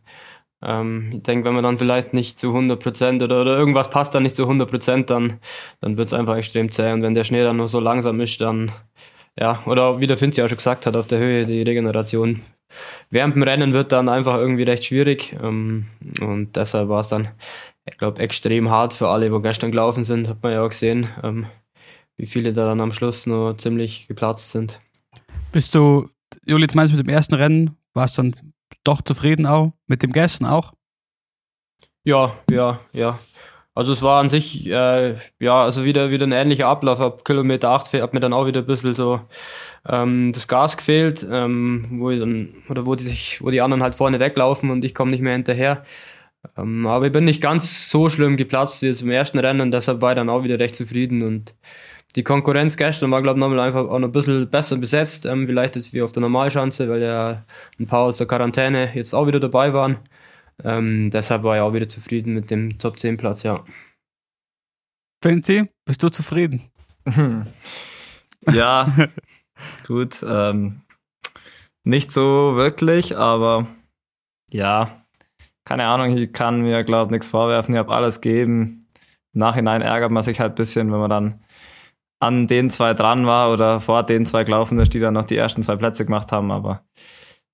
Ähm, 0.63 1.12
ich 1.13 1.24
denke, 1.24 1.46
wenn 1.46 1.54
man 1.54 1.63
dann 1.63 1.78
vielleicht 1.78 2.13
nicht 2.13 2.38
zu 2.38 2.50
100 2.50 2.82
Prozent 2.82 3.24
oder, 3.24 3.42
oder 3.42 3.58
irgendwas 3.58 3.90
passt 3.90 4.13
dann 4.13 4.24
nicht 4.24 4.36
zu 4.36 4.44
100 4.44 4.70
Prozent, 4.70 5.10
dann, 5.10 5.40
dann 5.80 5.98
wird 5.98 6.10
es 6.10 6.13
einfach 6.13 6.36
extrem 6.38 6.72
zäh. 6.72 6.92
Und 6.92 7.04
wenn 7.04 7.16
der 7.16 7.24
Schnee 7.24 7.44
dann 7.44 7.58
nur 7.58 7.68
so 7.68 7.80
langsam 7.80 8.20
ist, 8.20 8.42
dann 8.42 8.72
ja, 9.40 9.63
oder 9.66 10.01
wie 10.01 10.08
der 10.08 10.18
Finzi 10.18 10.42
auch 10.44 10.50
schon 10.50 10.58
gesagt 10.58 10.86
hat, 10.86 10.96
auf 10.96 11.08
der 11.08 11.20
Höhe 11.20 11.46
die 11.46 11.62
Regeneration 11.62 12.42
während 13.10 13.36
dem 13.36 13.44
Rennen 13.44 13.74
wird 13.74 13.92
dann 13.92 14.10
einfach 14.10 14.38
irgendwie 14.38 14.63
recht 14.63 14.86
schwierig. 14.86 15.36
Ähm, 15.42 15.88
und 16.20 16.56
deshalb 16.56 16.90
war 16.90 17.01
es 17.01 17.10
dann, 17.10 17.30
ich 17.86 17.98
glaube, 17.98 18.22
extrem 18.22 18.70
hart 18.70 18.94
für 18.94 19.10
alle, 19.10 19.32
wo 19.32 19.40
gestern 19.40 19.72
gelaufen 19.72 20.04
sind. 20.04 20.28
Hat 20.28 20.42
man 20.42 20.54
ja 20.54 20.63
auch 20.63 20.70
gesehen, 20.70 21.10
ähm, 21.24 21.46
wie 22.18 22.25
viele 22.25 22.54
da 22.54 22.66
dann 22.66 22.82
am 22.82 22.94
Schluss 22.94 23.28
nur 23.28 23.58
ziemlich 23.58 24.08
geplatzt 24.08 24.51
sind. 24.51 24.80
Bist 25.51 25.75
du, 25.75 26.10
Juli, 26.45 26.63
jetzt 26.63 26.75
meinst 26.75 26.93
du 26.93 26.97
mit 26.97 27.05
dem 27.05 27.13
ersten 27.13 27.35
Rennen, 27.35 27.77
warst 27.93 28.17
du 28.17 28.23
dann 28.23 28.53
doch 28.83 29.01
zufrieden 29.01 29.45
auch? 29.45 29.71
Mit 29.88 30.03
dem 30.03 30.11
gestern 30.11 30.47
auch? 30.47 30.73
Ja, 32.03 32.35
ja, 32.50 32.79
ja. 32.93 33.19
Also 33.73 33.93
es 33.93 34.01
war 34.01 34.19
an 34.19 34.27
sich, 34.27 34.67
äh, 34.67 35.15
ja, 35.39 35.63
also 35.63 35.85
wieder, 35.85 36.09
wieder 36.11 36.25
ein 36.27 36.33
ähnlicher 36.33 36.67
Ablauf. 36.67 37.00
Ab 37.00 37.23
Kilometer 37.23 37.69
8 37.69 37.93
hat 37.93 38.13
mir 38.13 38.19
dann 38.19 38.33
auch 38.33 38.45
wieder 38.45 38.61
ein 38.61 38.65
bisschen 38.65 38.93
so 38.93 39.21
ähm, 39.88 40.33
das 40.33 40.47
Gas 40.47 40.75
gefehlt, 40.75 41.25
ähm, 41.29 41.88
wo 42.00 42.11
dann, 42.11 42.50
oder 42.69 42.85
wo 42.85 42.95
die 42.95 43.03
sich, 43.03 43.41
wo 43.41 43.50
die 43.50 43.61
anderen 43.61 43.81
halt 43.81 43.95
vorne 43.95 44.19
weglaufen 44.19 44.71
und 44.71 44.83
ich 44.83 44.93
komme 44.93 45.11
nicht 45.11 45.21
mehr 45.21 45.33
hinterher. 45.33 45.85
Ähm, 46.57 46.85
aber 46.88 47.05
ich 47.07 47.11
bin 47.13 47.23
nicht 47.25 47.41
ganz 47.41 47.89
so 47.89 48.09
schlimm 48.09 48.35
geplatzt 48.35 48.81
wie 48.81 48.89
im 48.89 49.11
ersten 49.11 49.39
Rennen, 49.39 49.71
deshalb 49.71 50.01
war 50.01 50.11
ich 50.11 50.15
dann 50.15 50.29
auch 50.29 50.43
wieder 50.43 50.59
recht 50.59 50.75
zufrieden 50.75 51.23
und 51.23 51.55
die 52.15 52.24
Konkurrenz 52.24 52.75
gestern 52.77 53.12
war, 53.12 53.22
glaube 53.22 53.39
ich, 53.39 53.41
nochmal 53.41 53.60
einfach 53.60 53.88
auch 53.88 54.00
noch 54.00 54.10
ein 54.10 54.12
bisschen 54.12 54.50
besser 54.50 54.77
besetzt, 54.77 55.25
ähm, 55.25 55.48
vielleicht 55.48 55.75
jetzt 55.75 55.94
wie 55.94 56.01
auf 56.01 56.12
der 56.12 56.22
Normalschanze, 56.22 56.89
weil 56.89 57.01
ja 57.01 57.44
ein 57.80 57.88
paar 57.88 58.01
aus 58.01 58.18
der 58.18 58.27
Quarantäne 58.27 58.91
jetzt 58.94 59.13
auch 59.13 59.27
wieder 59.27 59.39
dabei 59.39 59.74
waren. 59.74 59.98
Ähm, 60.63 61.10
deshalb 61.12 61.44
war 61.44 61.56
ich 61.56 61.62
auch 61.62 61.74
wieder 61.74 61.88
zufrieden 61.88 62.34
mit 62.34 62.51
dem 62.51 62.77
Top 62.77 63.00
10 63.00 63.18
Platz, 63.18 63.44
ja. 63.44 63.63
Fancy, 65.24 65.70
bist 65.86 66.03
du 66.03 66.10
zufrieden? 66.10 66.62
ja, 68.51 68.91
gut. 69.88 70.24
Ähm, 70.27 70.82
nicht 71.84 72.12
so 72.12 72.56
wirklich, 72.56 73.18
aber 73.18 73.68
ja, 74.51 75.03
keine 75.65 75.86
Ahnung, 75.86 76.18
ich 76.18 76.34
kann 76.34 76.62
mir, 76.62 76.84
glaube 76.84 77.08
ich, 77.08 77.12
nichts 77.12 77.27
vorwerfen. 77.30 77.74
Ich 77.74 77.80
habe 77.80 77.94
alles 77.94 78.22
gegeben. 78.22 78.88
Im 79.34 79.39
Nachhinein 79.39 79.82
ärgert 79.82 80.12
man 80.12 80.24
sich 80.24 80.39
halt 80.39 80.53
ein 80.53 80.56
bisschen, 80.56 80.91
wenn 80.91 81.00
man 81.00 81.10
dann 81.10 81.44
an 82.22 82.46
den 82.46 82.70
zwei 82.70 82.94
dran 82.94 83.25
war 83.25 83.51
oder 83.51 83.82
vor 83.82 84.04
den 84.04 84.25
zwei 84.28 84.44
gelaufen 84.44 84.80
ist, 84.80 84.94
die 84.94 85.00
dann 85.00 85.16
noch 85.16 85.25
die 85.25 85.36
ersten 85.36 85.63
zwei 85.63 85.75
Plätze 85.75 86.06
gemacht 86.06 86.32
haben. 86.32 86.51
Aber 86.51 86.86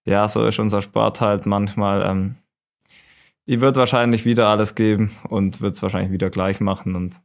ja, 0.04 0.28
so 0.28 0.46
ist 0.46 0.60
unser 0.60 0.82
Sport 0.82 1.22
halt 1.22 1.46
manchmal. 1.46 2.06
Ähm, 2.06 2.36
ich 3.46 3.62
würde 3.62 3.80
wahrscheinlich 3.80 4.26
wieder 4.26 4.50
alles 4.50 4.76
geben 4.76 5.16
und 5.30 5.62
würde 5.62 5.72
es 5.72 5.82
wahrscheinlich 5.82 6.12
wieder 6.12 6.30
gleich 6.30 6.60
machen. 6.60 6.96
Und 6.96 7.22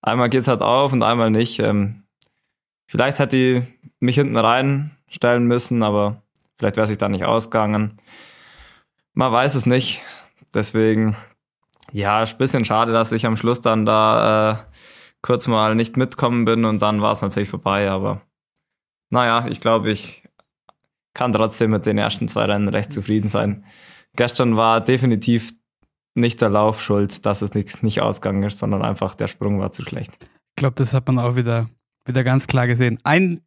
einmal 0.00 0.30
geht 0.30 0.40
es 0.40 0.48
halt 0.48 0.62
auf 0.62 0.94
und 0.94 1.02
einmal 1.02 1.30
nicht. 1.30 1.58
Ähm, 1.58 2.04
vielleicht 2.86 3.18
hätte 3.18 3.36
ich 3.36 3.64
mich 4.00 4.14
hinten 4.14 4.38
reinstellen 4.38 5.44
müssen, 5.44 5.82
aber 5.82 6.22
vielleicht 6.58 6.76
wäre 6.76 6.86
sich 6.86 6.96
da 6.96 7.10
nicht 7.10 7.24
ausgegangen. 7.24 7.98
Man 9.12 9.32
weiß 9.32 9.54
es 9.54 9.66
nicht. 9.66 10.02
Deswegen, 10.54 11.14
ja, 11.92 12.22
ist 12.22 12.32
ein 12.32 12.38
bisschen 12.38 12.64
schade, 12.64 12.92
dass 12.92 13.12
ich 13.12 13.26
am 13.26 13.36
Schluss 13.36 13.60
dann 13.60 13.84
da 13.84 14.50
äh, 14.50 14.56
kurz 15.22 15.46
mal 15.46 15.74
nicht 15.74 15.96
mitkommen 15.96 16.44
bin 16.44 16.64
und 16.64 16.80
dann 16.80 17.02
war 17.02 17.12
es 17.12 17.22
natürlich 17.22 17.50
vorbei. 17.50 17.90
Aber 17.90 18.22
naja, 19.10 19.46
ich 19.48 19.60
glaube, 19.60 19.90
ich 19.90 20.24
kann 21.14 21.32
trotzdem 21.32 21.70
mit 21.70 21.86
den 21.86 21.98
ersten 21.98 22.28
zwei 22.28 22.44
Rennen 22.44 22.68
recht 22.68 22.92
zufrieden 22.92 23.28
sein 23.28 23.64
gestern 24.16 24.56
war 24.56 24.80
definitiv 24.80 25.54
nicht 26.14 26.40
der 26.40 26.50
Lauf 26.50 26.82
schuld, 26.82 27.24
dass 27.24 27.42
es 27.42 27.54
nicht, 27.54 27.82
nicht 27.82 28.00
ausgegangen 28.00 28.42
ist, 28.42 28.58
sondern 28.58 28.82
einfach 28.82 29.14
der 29.14 29.28
Sprung 29.28 29.60
war 29.60 29.72
zu 29.72 29.82
schlecht. 29.82 30.12
Ich 30.20 30.56
glaube, 30.56 30.74
das 30.74 30.92
hat 30.92 31.06
man 31.06 31.18
auch 31.18 31.36
wieder, 31.36 31.68
wieder 32.04 32.24
ganz 32.24 32.46
klar 32.46 32.66
gesehen. 32.66 32.98
Ein 33.04 33.40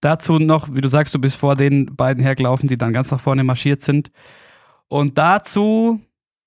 dazu 0.00 0.38
noch, 0.38 0.74
wie 0.74 0.80
du 0.80 0.88
sagst, 0.88 1.14
du 1.14 1.18
bist 1.20 1.36
vor 1.36 1.54
den 1.54 1.94
beiden 1.94 2.22
hergelaufen, 2.22 2.68
die 2.68 2.76
dann 2.76 2.92
ganz 2.92 3.10
nach 3.10 3.20
vorne 3.20 3.44
marschiert 3.44 3.80
sind. 3.80 4.10
Und 4.88 5.16
dazu, 5.16 6.00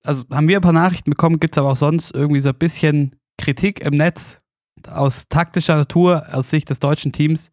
also 0.04 0.24
haben 0.30 0.46
wir 0.46 0.58
ein 0.58 0.62
paar 0.62 0.72
Nachrichten 0.72 1.10
bekommen, 1.10 1.40
gibt 1.40 1.56
es 1.56 1.58
aber 1.58 1.70
auch 1.70 1.76
sonst 1.76 2.14
irgendwie 2.14 2.40
so 2.40 2.50
ein 2.50 2.58
bisschen 2.58 3.16
Kritik 3.38 3.80
im 3.80 3.94
Netz 3.94 4.42
aus 4.90 5.28
taktischer 5.28 5.76
Natur, 5.76 6.24
aus 6.32 6.50
Sicht 6.50 6.70
des 6.70 6.80
deutschen 6.80 7.12
Teams, 7.12 7.50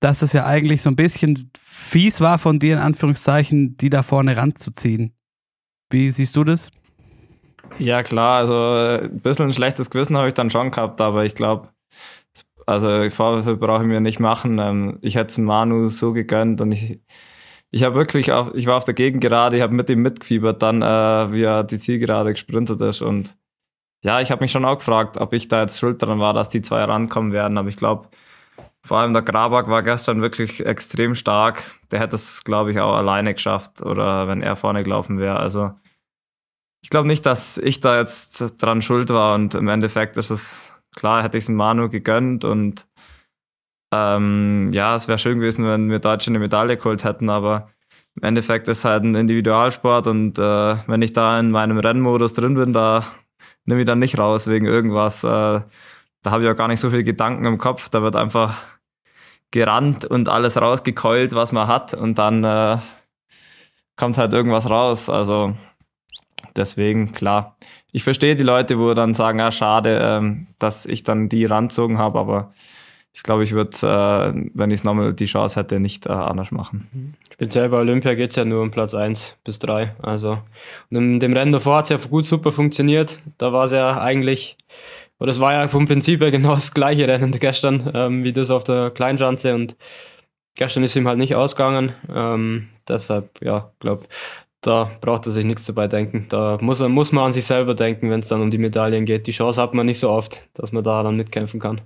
dass 0.00 0.22
es 0.22 0.32
ja 0.32 0.44
eigentlich 0.46 0.82
so 0.82 0.90
ein 0.90 0.96
bisschen 0.96 1.50
fies 1.58 2.20
war 2.20 2.38
von 2.38 2.58
dir, 2.58 2.74
in 2.74 2.80
Anführungszeichen, 2.80 3.76
die 3.76 3.90
da 3.90 4.02
vorne 4.02 4.36
ranzuziehen. 4.36 5.14
Wie 5.90 6.10
siehst 6.10 6.36
du 6.36 6.44
das? 6.44 6.70
Ja, 7.78 8.02
klar, 8.02 8.38
also 8.38 8.54
ein 9.02 9.20
bisschen 9.20 9.46
ein 9.46 9.54
schlechtes 9.54 9.90
Gewissen 9.90 10.16
habe 10.16 10.28
ich 10.28 10.34
dann 10.34 10.50
schon 10.50 10.70
gehabt, 10.70 11.00
aber 11.00 11.24
ich 11.24 11.34
glaube, 11.34 11.68
also 12.66 13.10
Vorwürfe 13.10 13.56
brauche 13.56 13.82
ich 13.82 13.88
mir 13.88 14.00
nicht 14.00 14.20
machen. 14.20 14.58
Ähm, 14.58 14.98
ich 15.02 15.16
hätte 15.16 15.28
es 15.28 15.38
Manu 15.38 15.88
so 15.88 16.12
gegönnt 16.12 16.60
und 16.60 16.72
ich, 16.72 17.00
ich 17.70 17.82
habe 17.82 17.96
wirklich, 17.96 18.32
auf, 18.32 18.54
ich 18.54 18.66
war 18.66 18.76
auf 18.76 18.84
der 18.84 18.94
Gegengerade, 18.94 19.56
ich 19.56 19.62
habe 19.62 19.74
mit 19.74 19.90
ihm 19.90 20.02
mitgefiebert, 20.02 20.62
dann 20.62 20.82
äh, 20.82 21.32
wie 21.32 21.42
er 21.42 21.64
die 21.64 21.78
Zielgerade 21.78 22.32
gesprintet 22.32 22.80
ist 22.80 23.02
und 23.02 23.36
ja, 24.04 24.20
ich 24.20 24.30
habe 24.30 24.44
mich 24.44 24.52
schon 24.52 24.64
auch 24.64 24.78
gefragt, 24.78 25.16
ob 25.18 25.32
ich 25.32 25.48
da 25.48 25.62
jetzt 25.62 25.80
schuld 25.80 26.02
dran 26.02 26.20
war, 26.20 26.34
dass 26.34 26.50
die 26.50 26.62
zwei 26.62 26.84
rankommen 26.84 27.32
werden, 27.32 27.58
aber 27.58 27.68
ich 27.68 27.76
glaube, 27.76 28.08
vor 28.84 28.98
allem 28.98 29.14
der 29.14 29.22
Grabak 29.22 29.68
war 29.68 29.82
gestern 29.82 30.20
wirklich 30.20 30.64
extrem 30.64 31.14
stark. 31.14 31.62
Der 31.90 32.00
hätte 32.00 32.16
es, 32.16 32.44
glaube 32.44 32.70
ich, 32.70 32.80
auch 32.80 32.94
alleine 32.94 33.32
geschafft 33.32 33.80
oder 33.80 34.28
wenn 34.28 34.42
er 34.42 34.56
vorne 34.56 34.82
gelaufen 34.82 35.18
wäre. 35.18 35.38
Also 35.40 35.72
ich 36.82 36.90
glaube 36.90 37.08
nicht, 37.08 37.24
dass 37.24 37.56
ich 37.56 37.80
da 37.80 37.98
jetzt 37.98 38.62
dran 38.62 38.82
schuld 38.82 39.08
war. 39.08 39.34
Und 39.34 39.54
im 39.54 39.68
Endeffekt 39.68 40.18
ist 40.18 40.28
es 40.28 40.78
klar, 40.94 41.22
hätte 41.22 41.38
ich 41.38 41.44
es 41.44 41.48
Manu 41.48 41.88
gegönnt. 41.88 42.44
Und 42.44 42.86
ähm, 43.90 44.68
ja, 44.70 44.94
es 44.94 45.08
wäre 45.08 45.16
schön 45.16 45.38
gewesen, 45.38 45.64
wenn 45.64 45.90
wir 45.90 45.98
Deutsche 45.98 46.30
eine 46.30 46.38
Medaille 46.38 46.76
geholt 46.76 47.04
hätten, 47.04 47.30
aber 47.30 47.70
im 48.16 48.24
Endeffekt 48.24 48.68
ist 48.68 48.78
es 48.78 48.84
halt 48.84 49.02
ein 49.02 49.14
Individualsport. 49.14 50.06
Und 50.08 50.38
äh, 50.38 50.76
wenn 50.86 51.00
ich 51.00 51.14
da 51.14 51.40
in 51.40 51.50
meinem 51.50 51.78
Rennmodus 51.78 52.34
drin 52.34 52.54
bin, 52.54 52.74
da 52.74 53.02
nehme 53.64 53.80
ich 53.80 53.86
dann 53.86 53.98
nicht 53.98 54.18
raus 54.18 54.46
wegen 54.46 54.66
irgendwas. 54.66 55.24
Äh, 55.24 55.28
da 55.28 56.30
habe 56.30 56.44
ich 56.44 56.50
auch 56.50 56.56
gar 56.56 56.68
nicht 56.68 56.80
so 56.80 56.90
viele 56.90 57.04
Gedanken 57.04 57.46
im 57.46 57.58
Kopf. 57.58 57.88
Da 57.88 58.02
wird 58.02 58.16
einfach 58.16 58.62
gerannt 59.50 60.04
und 60.04 60.28
alles 60.28 60.60
rausgekeult, 60.60 61.34
was 61.34 61.52
man 61.52 61.68
hat 61.68 61.94
und 61.94 62.18
dann 62.18 62.42
äh, 62.44 62.78
kommt 63.96 64.18
halt 64.18 64.32
irgendwas 64.32 64.68
raus. 64.68 65.08
Also 65.08 65.54
deswegen, 66.56 67.12
klar. 67.12 67.56
Ich 67.92 68.02
verstehe 68.02 68.34
die 68.34 68.42
Leute, 68.42 68.78
wo 68.78 68.92
dann 68.94 69.14
sagen, 69.14 69.38
ja, 69.38 69.52
schade, 69.52 70.00
ähm, 70.02 70.48
dass 70.58 70.86
ich 70.86 71.04
dann 71.04 71.28
die 71.28 71.44
ranzogen 71.44 71.98
habe, 71.98 72.18
aber 72.18 72.52
ich 73.14 73.22
glaube, 73.22 73.44
ich 73.44 73.52
würde, 73.52 73.70
äh, 73.82 74.50
wenn 74.54 74.70
ich 74.70 74.80
es 74.80 74.84
nochmal 74.84 75.14
die 75.14 75.26
Chance 75.26 75.60
hätte, 75.60 75.78
nicht 75.78 76.06
äh, 76.06 76.10
anders 76.10 76.50
machen. 76.50 77.14
Speziell 77.32 77.68
bei 77.68 77.78
Olympia 77.78 78.14
geht 78.14 78.30
es 78.30 78.36
ja 78.36 78.44
nur 78.44 78.62
um 78.62 78.70
Platz 78.70 78.94
1 78.94 79.38
bis 79.44 79.58
3. 79.60 79.94
Also 80.02 80.38
und 80.90 80.96
in 80.96 81.20
dem 81.20 81.32
Rennen 81.32 81.52
davor 81.52 81.78
hat 81.78 81.84
es 81.84 81.90
ja 81.90 82.08
gut 82.08 82.26
super 82.26 82.52
funktioniert. 82.52 83.20
Da 83.38 83.52
war 83.52 83.64
es 83.64 83.72
ja 83.72 84.00
eigentlich 84.00 84.56
und 85.18 85.28
das 85.28 85.40
war 85.40 85.52
ja 85.52 85.68
vom 85.68 85.86
Prinzip 85.86 86.20
her 86.20 86.30
genau 86.32 86.54
das 86.54 86.74
gleiche 86.74 87.06
Rennen 87.06 87.30
gestern, 87.30 87.90
ähm, 87.94 88.24
wie 88.24 88.32
das 88.32 88.50
auf 88.50 88.64
der 88.64 88.90
Kleinschanze. 88.90 89.54
Und 89.54 89.76
gestern 90.56 90.82
ist 90.84 90.96
ihm 90.96 91.06
halt 91.06 91.18
nicht 91.18 91.34
ausgegangen. 91.34 91.92
Ähm, 92.12 92.68
deshalb, 92.88 93.40
ja, 93.42 93.72
glaube 93.78 94.06
da 94.60 94.90
braucht 95.02 95.26
er 95.26 95.32
sich 95.32 95.44
nichts 95.44 95.66
dabei 95.66 95.88
denken. 95.88 96.26
Da 96.30 96.56
muss, 96.60 96.80
muss 96.80 97.12
man 97.12 97.26
an 97.26 97.32
sich 97.32 97.44
selber 97.44 97.74
denken, 97.74 98.10
wenn 98.10 98.20
es 98.20 98.28
dann 98.28 98.40
um 98.40 98.50
die 98.50 98.58
Medaillen 98.58 99.04
geht. 99.04 99.26
Die 99.26 99.32
Chance 99.32 99.60
hat 99.60 99.74
man 99.74 99.84
nicht 99.84 99.98
so 99.98 100.08
oft, 100.08 100.48
dass 100.54 100.72
man 100.72 100.82
da 100.82 101.02
dann 101.02 101.16
mitkämpfen 101.16 101.60
kann. 101.60 101.82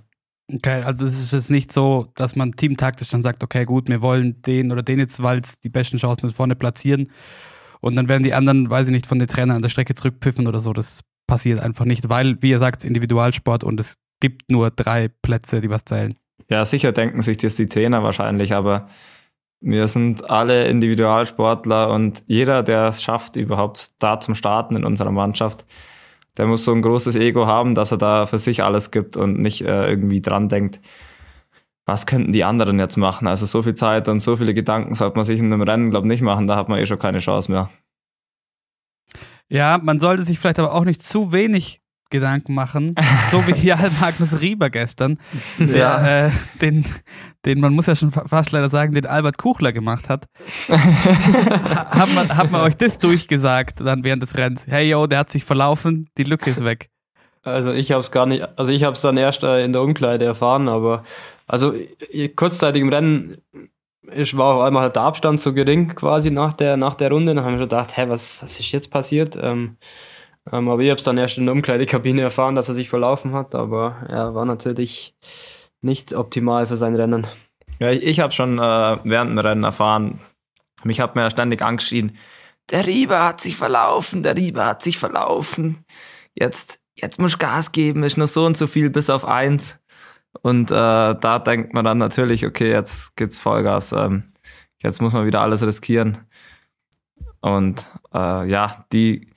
Okay, 0.51 0.81
also 0.83 1.05
es 1.05 1.19
ist 1.19 1.31
jetzt 1.31 1.51
nicht 1.51 1.71
so, 1.71 2.07
dass 2.15 2.35
man 2.35 2.53
teamtaktisch 2.53 3.09
dann 3.09 3.21
sagt, 3.21 3.43
okay, 3.43 3.65
gut, 3.65 3.87
wir 3.87 4.01
wollen 4.01 4.41
den 4.41 4.71
oder 4.71 4.81
den 4.81 4.99
jetzt, 4.99 5.21
weil 5.21 5.39
es 5.39 5.59
die 5.59 5.69
besten 5.69 5.97
Chancen 5.97 6.31
vorne 6.31 6.55
platzieren. 6.55 7.11
Und 7.81 7.95
dann 7.95 8.09
werden 8.09 8.23
die 8.23 8.33
anderen, 8.33 8.69
weiß 8.69 8.87
ich 8.87 8.93
nicht, 8.93 9.07
von 9.07 9.19
den 9.19 9.27
Trainern 9.27 9.57
an 9.57 9.61
der 9.61 9.69
Strecke 9.69 9.93
zurückpiffen 9.93 10.47
oder 10.47 10.59
so. 10.59 10.73
Das 10.73 11.01
passiert 11.27 11.59
einfach 11.59 11.85
nicht, 11.85 12.09
weil, 12.09 12.41
wie 12.41 12.49
ihr 12.49 12.59
sagt, 12.59 12.83
Individualsport 12.83 13.63
und 13.63 13.79
es 13.79 13.95
gibt 14.19 14.49
nur 14.49 14.71
drei 14.71 15.09
Plätze, 15.21 15.61
die 15.61 15.69
was 15.69 15.85
zählen. 15.85 16.17
Ja, 16.49 16.65
sicher 16.65 16.91
denken 16.91 17.21
sich 17.21 17.37
das 17.37 17.55
die 17.55 17.67
Trainer 17.67 18.03
wahrscheinlich, 18.03 18.53
aber 18.53 18.89
wir 19.61 19.87
sind 19.87 20.29
alle 20.29 20.67
Individualsportler 20.67 21.89
und 21.91 22.23
jeder, 22.27 22.63
der 22.63 22.85
es 22.85 23.03
schafft, 23.03 23.35
überhaupt 23.35 23.91
da 23.99 24.19
zum 24.19 24.35
Starten 24.35 24.75
in 24.75 24.85
unserer 24.85 25.11
Mannschaft, 25.11 25.65
der 26.39 26.47
muss 26.47 26.63
so 26.63 26.71
ein 26.71 26.81
großes 26.81 27.17
Ego 27.17 27.47
haben, 27.47 27.75
dass 27.75 27.91
er 27.91 27.97
da 27.97 28.25
für 28.25 28.37
sich 28.37 28.63
alles 28.63 28.91
gibt 28.91 29.17
und 29.17 29.39
nicht 29.39 29.61
äh, 29.61 29.89
irgendwie 29.89 30.21
dran 30.21 30.47
denkt, 30.47 30.79
was 31.85 32.05
könnten 32.05 32.31
die 32.31 32.45
anderen 32.45 32.79
jetzt 32.79 32.95
machen? 32.95 33.27
Also 33.27 33.45
so 33.45 33.61
viel 33.61 33.73
Zeit 33.73 34.07
und 34.07 34.21
so 34.21 34.37
viele 34.37 34.53
Gedanken 34.53 34.95
sollte 34.95 35.17
man 35.17 35.25
sich 35.25 35.37
in 35.37 35.51
einem 35.51 35.63
Rennen, 35.63 35.91
glaube 35.91 36.07
ich, 36.07 36.11
nicht 36.11 36.21
machen, 36.21 36.47
da 36.47 36.55
hat 36.55 36.69
man 36.69 36.79
eh 36.79 36.85
schon 36.85 36.97
keine 36.97 37.19
Chance 37.19 37.51
mehr. 37.51 37.67
Ja, 39.49 39.79
man 39.83 39.99
sollte 39.99 40.23
sich 40.23 40.39
vielleicht 40.39 40.59
aber 40.59 40.73
auch 40.73 40.85
nicht 40.85 41.03
zu 41.03 41.33
wenig 41.33 41.81
Gedanken 42.09 42.53
machen, 42.53 42.93
so 43.31 43.45
wie 43.47 43.53
hier 43.53 43.77
Magnus 44.01 44.41
Rieber 44.41 44.69
gestern, 44.69 45.19
der, 45.59 45.77
ja. 45.77 46.25
äh, 46.27 46.31
den, 46.61 46.85
den, 47.45 47.59
man 47.59 47.73
muss 47.73 47.85
ja 47.85 47.95
schon 47.95 48.11
fast 48.11 48.51
leider 48.51 48.69
sagen, 48.69 48.93
den 48.93 49.05
Albert 49.05 49.37
Kuchler 49.37 49.71
gemacht 49.71 50.09
hat. 50.09 50.25
hat, 50.69 52.13
man, 52.15 52.35
hat 52.35 52.51
man 52.51 52.61
euch 52.61 52.77
das 52.77 52.99
durchgesagt 52.99 53.81
dann 53.81 54.03
während 54.03 54.23
des 54.23 54.37
Rennens? 54.37 54.65
Hey 54.67 54.89
yo, 54.89 55.07
der 55.07 55.19
hat 55.19 55.29
sich 55.29 55.43
verlaufen, 55.43 56.09
die 56.17 56.23
Lücke 56.23 56.49
ist 56.49 56.63
weg. 56.63 56.89
Also 57.43 57.71
ich 57.71 57.91
habe 57.91 58.01
es 58.01 58.11
gar 58.11 58.25
nicht, 58.25 58.47
also 58.57 58.71
ich 58.71 58.83
habe 58.83 58.93
es 58.93 59.01
dann 59.01 59.15
erst 59.15 59.43
äh, 59.43 59.63
in 59.63 59.71
der 59.71 59.81
Umkleide 59.81 60.25
erfahren, 60.25 60.67
aber 60.67 61.03
also 61.47 61.73
kurzzeitig 62.35 62.81
im 62.81 62.89
Rennen 62.89 63.37
ich 64.15 64.35
war 64.37 64.55
auf 64.55 64.61
einmal 64.63 64.83
halt 64.83 64.95
der 64.95 65.03
Abstand 65.03 65.41
so 65.41 65.53
gering 65.53 65.95
quasi 65.95 66.31
nach 66.31 66.53
der, 66.53 66.77
nach 66.77 66.95
der 66.95 67.11
Runde. 67.11 67.33
Dann 67.33 67.43
haben 67.43 67.53
wir 67.53 67.65
gedacht, 67.65 67.95
hä, 67.97 68.05
was, 68.07 68.41
was 68.43 68.59
ist 68.59 68.71
jetzt 68.71 68.89
passiert? 68.89 69.37
Ähm, 69.41 69.77
ähm, 70.51 70.69
aber 70.69 70.81
ich 70.81 70.89
habe 70.89 70.99
es 70.99 71.05
dann 71.05 71.17
erst 71.17 71.37
in 71.37 71.45
der 71.45 71.53
Umkleidekabine 71.53 72.21
erfahren, 72.21 72.55
dass 72.55 72.69
er 72.69 72.75
sich 72.75 72.89
verlaufen 72.89 73.33
hat, 73.33 73.55
aber 73.55 73.97
er 74.07 74.35
war 74.35 74.45
natürlich 74.45 75.15
nicht 75.81 76.13
optimal 76.13 76.67
für 76.67 76.77
sein 76.77 76.95
Rennen. 76.95 77.27
Ja, 77.79 77.91
ich, 77.91 78.03
ich 78.03 78.19
habe 78.19 78.33
schon 78.33 78.59
äh, 78.59 78.97
während 79.03 79.31
dem 79.31 79.39
Rennen 79.39 79.63
erfahren, 79.63 80.19
mich 80.83 80.99
hat 80.99 81.15
mir 81.15 81.23
ja 81.23 81.29
ständig 81.29 81.61
angeschrien, 81.61 82.17
der 82.69 82.85
Rieber 82.85 83.25
hat 83.25 83.41
sich 83.41 83.55
verlaufen, 83.55 84.23
der 84.23 84.35
Rieber 84.35 84.65
hat 84.65 84.83
sich 84.83 84.97
verlaufen. 84.97 85.85
Jetzt, 86.35 86.79
jetzt 86.95 87.19
muss 87.19 87.39
Gas 87.39 87.71
geben, 87.71 88.03
ist 88.03 88.17
nur 88.17 88.27
so 88.27 88.45
und 88.45 88.57
so 88.57 88.67
viel 88.67 88.89
bis 88.89 89.09
auf 89.09 89.25
eins. 89.25 89.79
Und 90.41 90.69
äh, 90.69 90.75
da 90.75 91.39
denkt 91.39 91.73
man 91.73 91.85
dann 91.85 91.97
natürlich, 91.97 92.45
okay, 92.45 92.69
jetzt 92.69 93.15
geht's 93.15 93.39
Vollgas. 93.39 93.91
Ähm, 93.91 94.31
jetzt 94.81 95.01
muss 95.01 95.13
man 95.13 95.25
wieder 95.25 95.41
alles 95.41 95.65
riskieren. 95.65 96.19
Und 97.41 97.89
äh, 98.13 98.47
ja, 98.47 98.85
die, 98.91 99.29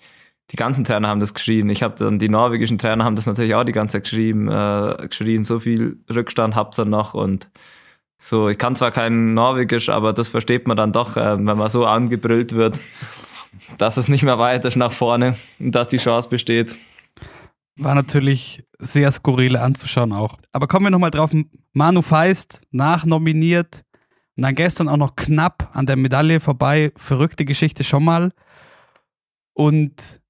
die 0.53 0.57
ganzen 0.57 0.85
Trainer 0.85 1.09
haben 1.09 1.21
das 1.21 1.35
geschrien. 1.35 1.71
Ich 1.71 1.83
habe 1.83 1.95
dann 1.99 2.19
die 2.19 2.29
norwegischen 2.29 2.79
Trainer 2.79 3.05
haben 3.05 3.17
das 3.17 3.27
natürlich 3.27 3.55
auch 3.55 3.65
die 3.65 3.73
ganze 3.73 3.95
Zeit 3.95 4.05
geschrieben, 4.05 4.49
äh, 4.49 5.09
geschrien, 5.09 5.45
so 5.45 5.59
viel 5.59 5.99
Rückstand 6.15 6.55
habt 6.55 6.79
ihr 6.79 6.85
noch 6.85 7.15
und 7.15 7.49
so, 8.19 8.49
ich 8.49 8.57
kann 8.57 8.77
zwar 8.77 8.93
kein 8.93 9.35
Norwegisch, 9.35 9.89
aber 9.89 10.13
das 10.13 10.29
versteht 10.29 10.69
man 10.69 10.77
dann 10.77 10.93
doch, 10.93 11.17
äh, 11.17 11.37
wenn 11.37 11.59
man 11.59 11.69
so 11.69 11.87
angebrüllt 11.87 12.53
wird, 12.53 12.79
dass 13.79 13.97
es 13.97 14.07
nicht 14.07 14.23
mehr 14.23 14.39
weiter 14.39 14.69
ist 14.69 14.77
nach 14.77 14.93
vorne 14.93 15.35
und 15.59 15.73
dass 15.73 15.89
die 15.89 15.97
Chance 15.97 16.29
besteht. 16.29 16.79
War 17.77 17.97
natürlich 17.97 18.65
sehr 18.79 19.11
skurril 19.11 19.57
anzuschauen 19.57 20.13
auch. 20.13 20.37
Aber 20.53 20.69
kommen 20.69 20.87
wir 20.87 20.91
nochmal 20.91 21.11
drauf. 21.11 21.33
Manu 21.73 22.01
Feist, 22.01 22.63
nachnominiert. 22.71 23.83
Und 24.37 24.45
dann 24.45 24.55
gestern 24.55 24.89
auch 24.89 24.99
noch 24.99 25.17
knapp 25.17 25.71
an 25.73 25.87
der 25.87 25.97
Medaille 25.97 26.39
vorbei. 26.39 26.93
Verrückte 26.97 27.45
Geschichte 27.45 27.83
schon 27.83 28.05
mal. 28.05 28.31
Und 29.53 30.22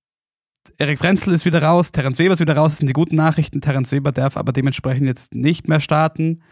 Erik 0.79 0.99
Frenzel 0.99 1.33
ist 1.33 1.45
wieder 1.45 1.63
raus, 1.63 1.93
Terence 1.93 2.19
Weber 2.19 2.33
ist 2.33 2.41
wieder 2.41 2.57
raus. 2.57 2.73
Das 2.73 2.79
sind 2.79 2.89
die 2.89 2.93
guten 2.93 3.17
Nachrichten. 3.17 3.61
Terence 3.61 3.93
Weber 3.93 4.13
darf 4.13 4.37
aber 4.37 4.53
dementsprechend 4.53 5.07
jetzt 5.07 5.35
nicht 5.35 5.69
mehr 5.69 5.81
starten. 5.81 6.43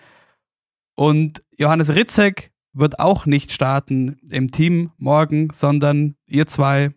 Und 0.95 1.43
Johannes 1.59 1.95
Ritzek 1.95 2.53
wird 2.73 3.01
auch 3.01 3.27
nicht 3.27 3.53
starten 3.53 4.19
im 4.31 4.51
Team 4.51 4.93
morgen, 4.99 5.49
sondern 5.53 6.17
ihr 6.27 6.47
zwei, 6.47 6.91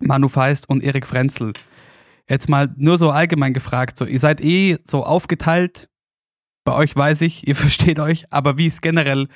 Manu 0.00 0.28
Feist 0.28 0.68
und 0.68 0.82
Erik 0.82 1.06
Frenzel. 1.06 1.52
Jetzt 2.28 2.48
mal 2.48 2.72
nur 2.76 2.98
so 2.98 3.10
allgemein 3.10 3.54
gefragt, 3.54 3.98
so, 3.98 4.04
ihr 4.04 4.20
seid 4.20 4.40
eh 4.40 4.78
so 4.84 5.04
aufgeteilt. 5.04 5.88
Bei 6.64 6.74
euch 6.74 6.94
weiß 6.96 7.20
ich, 7.22 7.46
ihr 7.48 7.56
versteht 7.56 8.00
euch, 8.00 8.24
aber 8.30 8.58
wie 8.58 8.66
ist 8.66 8.82
generell 8.82 9.28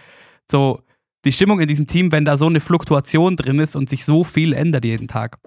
so 0.51 0.83
die 1.25 1.33
Stimmung 1.33 1.61
in 1.61 1.69
diesem 1.69 1.87
Team, 1.87 2.13
wenn 2.13 2.25
da 2.25 2.39
so 2.39 2.47
eine 2.47 2.61
Fluktuation 2.61 3.37
drin 3.37 3.59
ist 3.59 3.77
und 3.77 3.89
sich 3.89 4.05
so 4.05 4.25
viel 4.25 4.53
ändert 4.53 4.85
jeden 4.85 5.09
Tag? 5.09 5.39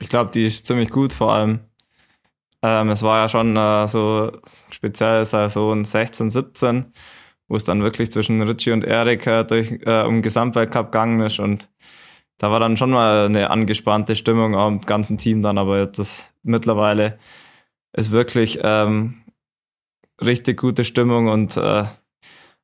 Ich 0.00 0.08
glaube, 0.08 0.30
die 0.30 0.46
ist 0.46 0.66
ziemlich 0.66 0.90
gut, 0.90 1.12
vor 1.12 1.32
allem. 1.32 1.60
Ähm, 2.62 2.90
es 2.90 3.02
war 3.02 3.18
ja 3.20 3.28
schon 3.28 3.56
äh, 3.56 3.86
so 3.86 4.32
speziell 4.70 5.24
Saison 5.24 5.84
16, 5.84 6.30
17, 6.30 6.92
wo 7.48 7.56
es 7.56 7.64
dann 7.64 7.82
wirklich 7.82 8.10
zwischen 8.10 8.42
Richie 8.42 8.72
und 8.72 8.84
Erik 8.84 9.26
äh, 9.26 9.44
durch, 9.44 9.72
äh, 9.84 10.02
um 10.02 10.22
Gesamtweltcup 10.22 10.90
gegangen 10.90 11.20
ist 11.20 11.38
und 11.40 11.68
da 12.38 12.50
war 12.50 12.60
dann 12.60 12.76
schon 12.76 12.90
mal 12.90 13.26
eine 13.26 13.50
angespannte 13.50 14.16
Stimmung 14.16 14.56
am 14.56 14.80
ganzen 14.80 15.18
Team 15.18 15.42
dann, 15.42 15.58
aber 15.58 15.86
das 15.86 16.34
mittlerweile 16.42 17.18
ist 17.92 18.10
wirklich 18.10 18.58
ähm, 18.62 19.22
richtig 20.20 20.58
gute 20.58 20.84
Stimmung 20.84 21.28
und 21.28 21.56
äh, 21.56 21.84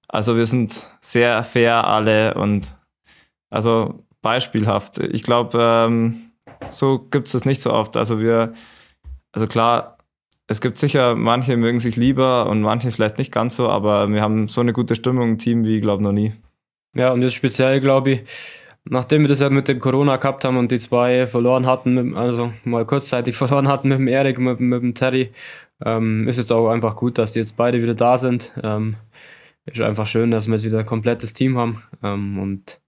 also 0.08 0.36
wir 0.36 0.46
sind 0.46 0.90
sehr 1.00 1.44
fair 1.44 1.86
alle 1.86 2.34
und 2.34 2.76
also 3.48 4.04
beispielhaft. 4.22 4.98
Ich 4.98 5.22
glaube, 5.22 5.58
ähm, 5.60 6.29
so 6.70 6.98
gibt 7.11 7.26
es 7.26 7.33
das 7.33 7.44
nicht 7.44 7.61
so 7.61 7.72
oft. 7.72 7.96
Also 7.96 8.20
wir, 8.20 8.54
also 9.33 9.46
klar, 9.46 9.98
es 10.46 10.61
gibt 10.61 10.78
sicher, 10.78 11.14
manche 11.14 11.56
mögen 11.56 11.80
sich 11.80 11.96
lieber 11.96 12.48
und 12.48 12.61
manche 12.61 12.90
vielleicht 12.90 13.18
nicht 13.18 13.33
ganz 13.33 13.56
so, 13.56 13.68
aber 13.68 14.09
wir 14.09 14.20
haben 14.20 14.48
so 14.48 14.61
eine 14.61 14.72
gute 14.72 14.96
Stimmung 14.96 15.30
im 15.30 15.38
Team 15.38 15.64
wie, 15.64 15.80
glaube 15.80 16.02
noch 16.02 16.12
nie. 16.12 16.33
Ja, 16.94 17.12
und 17.12 17.22
jetzt 17.22 17.35
speziell, 17.35 17.80
glaube 17.80 18.11
ich, 18.11 18.22
nachdem 18.85 19.22
wir 19.22 19.28
das 19.28 19.40
ja 19.40 19.50
mit 19.50 19.68
dem 19.68 19.78
Corona 19.78 20.16
gehabt 20.16 20.44
haben 20.44 20.56
und 20.56 20.72
die 20.72 20.78
zwei 20.78 21.26
verloren 21.26 21.66
hatten, 21.66 22.16
also 22.16 22.52
mal 22.64 22.85
kurzzeitig 22.85 23.37
verloren 23.37 23.68
hatten 23.68 23.88
mit 23.88 23.98
dem 23.98 24.09
Erik, 24.09 24.38
mit, 24.38 24.59
mit 24.61 24.83
dem 24.83 24.94
Terry, 24.94 25.30
ähm, 25.85 26.26
ist 26.28 26.38
jetzt 26.38 26.52
auch 26.52 26.68
einfach 26.68 26.96
gut, 26.96 27.18
dass 27.18 27.33
die 27.33 27.38
jetzt 27.38 27.56
beide 27.56 27.83
wieder 27.83 27.94
da 27.94 28.18
sind. 28.18 28.52
Ähm, 28.62 28.96
ist 29.66 29.80
einfach 29.80 30.06
schön, 30.06 30.30
dass 30.30 30.48
wir 30.48 30.54
jetzt 30.54 30.64
wieder 30.64 30.80
ein 30.80 30.87
komplettes 30.87 31.33
Team 31.33 31.56
haben 31.56 31.83
ähm, 32.02 32.38
und 32.38 32.79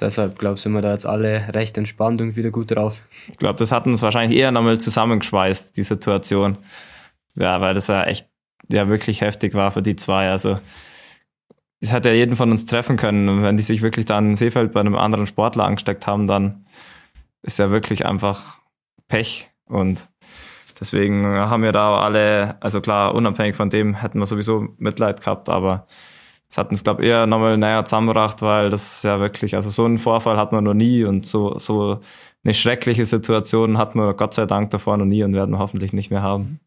deshalb, 0.00 0.38
glaube 0.38 0.56
ich, 0.56 0.62
sind 0.62 0.72
wir 0.72 0.82
da 0.82 0.92
jetzt 0.92 1.06
alle 1.06 1.54
recht 1.54 1.76
entspannt 1.78 2.20
und 2.20 2.36
wieder 2.36 2.50
gut 2.50 2.70
drauf. 2.74 3.02
Ich 3.28 3.36
glaube, 3.36 3.58
das 3.58 3.72
hat 3.72 3.86
uns 3.86 4.02
wahrscheinlich 4.02 4.38
eher 4.38 4.50
nochmal 4.50 4.78
zusammengeschweißt, 4.78 5.76
die 5.76 5.82
Situation. 5.82 6.58
Ja, 7.34 7.60
weil 7.60 7.74
das 7.74 7.88
ja 7.88 8.04
echt 8.04 8.28
ja 8.68 8.88
wirklich 8.88 9.20
heftig 9.20 9.54
war 9.54 9.70
für 9.70 9.82
die 9.82 9.96
zwei. 9.96 10.30
Also 10.30 10.58
es 11.80 11.92
hätte 11.92 12.08
ja 12.08 12.14
jeden 12.14 12.36
von 12.36 12.50
uns 12.50 12.66
treffen 12.66 12.96
können. 12.96 13.28
Und 13.28 13.42
wenn 13.42 13.56
die 13.56 13.62
sich 13.62 13.82
wirklich 13.82 14.06
da 14.06 14.18
in 14.18 14.34
Seefeld 14.34 14.72
bei 14.72 14.80
einem 14.80 14.96
anderen 14.96 15.26
Sportler 15.26 15.64
angesteckt 15.64 16.06
haben, 16.06 16.26
dann 16.26 16.66
ist 17.42 17.58
ja 17.58 17.70
wirklich 17.70 18.06
einfach 18.06 18.60
Pech. 19.08 19.48
Und 19.66 20.08
deswegen 20.80 21.26
haben 21.26 21.62
wir 21.62 21.72
da 21.72 22.00
alle, 22.00 22.56
also 22.60 22.80
klar, 22.80 23.14
unabhängig 23.14 23.56
von 23.56 23.70
dem 23.70 23.94
hätten 23.94 24.18
wir 24.18 24.26
sowieso 24.26 24.68
Mitleid 24.78 25.20
gehabt, 25.20 25.48
aber 25.48 25.86
es 26.48 26.58
hat 26.58 26.70
uns, 26.70 26.84
glaube 26.84 27.02
ich, 27.02 27.08
eher 27.08 27.26
nochmal 27.26 27.58
näher 27.58 27.84
zusammengebracht, 27.84 28.42
weil 28.42 28.70
das 28.70 29.02
ja 29.02 29.18
wirklich, 29.18 29.54
also 29.54 29.70
so 29.70 29.84
einen 29.84 29.98
Vorfall 29.98 30.36
hat 30.36 30.52
man 30.52 30.64
noch 30.64 30.74
nie 30.74 31.04
und 31.04 31.26
so, 31.26 31.58
so 31.58 32.00
eine 32.44 32.54
schreckliche 32.54 33.04
Situation 33.04 33.78
hat 33.78 33.94
man 33.94 34.16
Gott 34.16 34.34
sei 34.34 34.46
Dank 34.46 34.70
davor 34.70 34.96
noch 34.96 35.04
nie 35.04 35.24
und 35.24 35.34
werden 35.34 35.50
wir 35.50 35.58
hoffentlich 35.58 35.92
nicht 35.92 36.10
mehr 36.10 36.22
haben. 36.22 36.60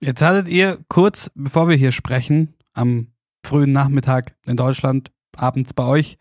Jetzt 0.00 0.20
hattet 0.20 0.48
ihr 0.48 0.78
kurz, 0.88 1.30
bevor 1.36 1.68
wir 1.68 1.76
hier 1.76 1.92
sprechen, 1.92 2.54
am 2.72 3.12
frühen 3.46 3.70
Nachmittag 3.70 4.34
in 4.46 4.56
Deutschland, 4.56 5.12
abends 5.36 5.72
bei 5.74 5.84
euch, 5.84 6.18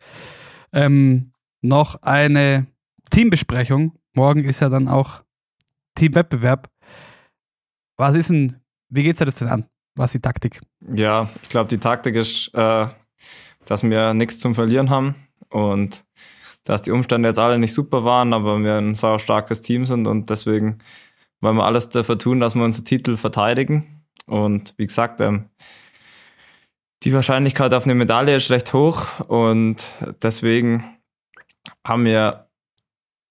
ähm, 0.71 1.31
noch 1.61 2.01
eine 2.03 2.67
Teambesprechung. 3.09 3.97
Morgen 4.15 4.43
ist 4.43 4.59
ja 4.59 4.69
dann 4.69 4.87
auch 4.87 5.23
Teamwettbewerb. 5.95 6.69
Was 7.97 8.15
ist 8.15 8.29
denn, 8.29 8.57
wie 8.89 9.03
geht's 9.03 9.19
dir 9.19 9.25
das 9.25 9.37
denn 9.37 9.47
an? 9.47 9.65
Was 10.01 10.07
ist 10.07 10.13
die 10.15 10.21
Taktik? 10.21 10.61
Ja, 10.95 11.29
ich 11.43 11.49
glaube, 11.49 11.67
die 11.67 11.77
Taktik 11.77 12.15
ist, 12.15 12.51
äh, 12.55 12.87
dass 13.65 13.83
wir 13.83 14.15
nichts 14.15 14.39
zum 14.39 14.55
Verlieren 14.55 14.89
haben 14.89 15.13
und 15.49 16.03
dass 16.63 16.81
die 16.81 16.89
Umstände 16.89 17.29
jetzt 17.29 17.37
alle 17.37 17.59
nicht 17.59 17.75
super 17.75 18.03
waren, 18.03 18.33
aber 18.33 18.57
wir 18.63 18.77
ein 18.77 18.95
sau 18.95 19.19
starkes 19.19 19.61
Team 19.61 19.85
sind 19.85 20.07
und 20.07 20.31
deswegen 20.31 20.79
wollen 21.39 21.55
wir 21.55 21.65
alles 21.65 21.89
dafür 21.89 22.17
tun, 22.17 22.39
dass 22.39 22.55
wir 22.55 22.63
unseren 22.63 22.85
Titel 22.85 23.15
verteidigen. 23.15 24.03
Und 24.25 24.73
wie 24.77 24.87
gesagt, 24.87 25.21
ähm, 25.21 25.51
die 27.03 27.13
Wahrscheinlichkeit 27.13 27.71
auf 27.75 27.83
eine 27.83 27.93
Medaille 27.93 28.35
ist 28.35 28.49
recht 28.49 28.73
hoch 28.73 29.19
und 29.27 29.85
deswegen 30.23 30.97
haben 31.85 32.05
wir 32.05 32.49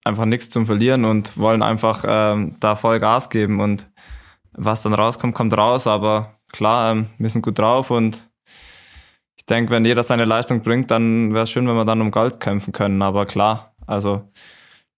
einfach 0.04 0.24
nichts 0.24 0.50
zum 0.50 0.66
Verlieren 0.66 1.04
und 1.04 1.36
wollen 1.36 1.64
einfach 1.64 2.04
ähm, 2.06 2.52
da 2.60 2.76
voll 2.76 3.00
Gas 3.00 3.28
geben 3.28 3.58
und 3.58 3.90
was 4.52 4.82
dann 4.82 4.94
rauskommt, 4.94 5.34
kommt 5.34 5.56
raus, 5.56 5.88
aber 5.88 6.39
klar, 6.52 6.92
ähm, 6.92 7.06
wir 7.18 7.30
sind 7.30 7.42
gut 7.42 7.58
drauf 7.58 7.90
und 7.90 8.28
ich 9.36 9.46
denke, 9.46 9.70
wenn 9.70 9.84
jeder 9.84 10.02
seine 10.02 10.24
Leistung 10.24 10.62
bringt, 10.62 10.90
dann 10.90 11.32
wäre 11.32 11.44
es 11.44 11.50
schön, 11.50 11.66
wenn 11.66 11.76
wir 11.76 11.84
dann 11.84 12.00
um 12.00 12.10
Gold 12.10 12.40
kämpfen 12.40 12.72
können, 12.72 13.02
aber 13.02 13.26
klar, 13.26 13.74
also 13.86 14.28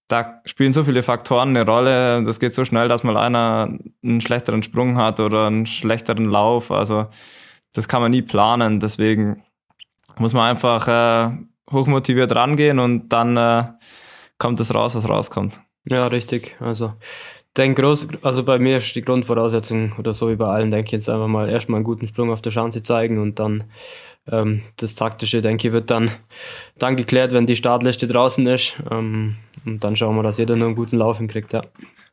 da 0.09 0.43
spielen 0.45 0.73
so 0.73 0.85
viele 0.85 1.03
Faktoren 1.03 1.51
eine 1.51 1.65
Rolle, 1.65 2.23
das 2.25 2.39
geht 2.39 2.53
so 2.53 2.65
schnell, 2.65 2.89
dass 2.89 3.03
mal 3.03 3.17
einer 3.17 3.79
einen 4.03 4.21
schlechteren 4.21 4.63
Sprung 4.63 4.97
hat 4.97 5.21
oder 5.21 5.47
einen 5.47 5.67
schlechteren 5.67 6.29
Lauf, 6.29 6.71
also 6.71 7.07
das 7.73 7.89
kann 7.89 8.03
man 8.03 8.11
nie 8.11 8.23
planen. 8.23 8.81
Deswegen 8.81 9.43
muss 10.19 10.35
man 10.35 10.51
einfach 10.51 10.89
äh, 10.89 11.37
hochmotiviert 11.71 12.35
rangehen 12.35 12.79
und 12.79 13.09
dann 13.09 13.37
äh, 13.37 13.65
kommt 14.39 14.61
es 14.61 14.75
raus, 14.75 14.95
was 14.95 15.09
rauskommt. 15.09 15.61
Ja, 15.85 16.07
richtig. 16.07 16.57
Also, 16.61 16.95
denk 17.57 17.79
groß, 17.79 18.09
also 18.23 18.45
bei 18.45 18.59
mir 18.59 18.79
ist 18.79 18.95
die 18.95 19.03
Grundvoraussetzung 19.03 19.93
oder 19.99 20.13
so 20.13 20.31
wie 20.31 20.37
bei 20.37 20.47
allen, 20.47 20.71
denke 20.71 20.87
ich 20.87 20.93
jetzt 20.93 21.09
einfach 21.09 21.29
mal 21.29 21.49
erstmal 21.49 21.79
einen 21.79 21.85
guten 21.85 22.07
Sprung 22.07 22.31
auf 22.31 22.43
der 22.43 22.51
Schanze 22.51 22.83
zeigen 22.83 23.19
und 23.19 23.39
dann 23.39 23.65
ähm, 24.31 24.63
das 24.77 24.95
Taktische, 24.95 25.43
denke 25.43 25.69
ich, 25.69 25.73
wird 25.73 25.91
dann, 25.91 26.11
dann 26.79 26.97
geklärt, 26.97 27.33
wenn 27.33 27.47
die 27.47 27.57
Startliste 27.57 28.07
draußen 28.07 28.47
ist. 28.47 28.81
Ähm, 28.91 29.37
und 29.65 29.83
dann 29.83 29.97
schauen 29.97 30.17
wir, 30.17 30.23
dass 30.23 30.39
jeder 30.39 30.57
nur 30.57 30.69
einen 30.69 30.77
guten 30.77 30.97
Lauf 30.97 31.19
hinkriegt, 31.19 31.53
ja. 31.53 31.63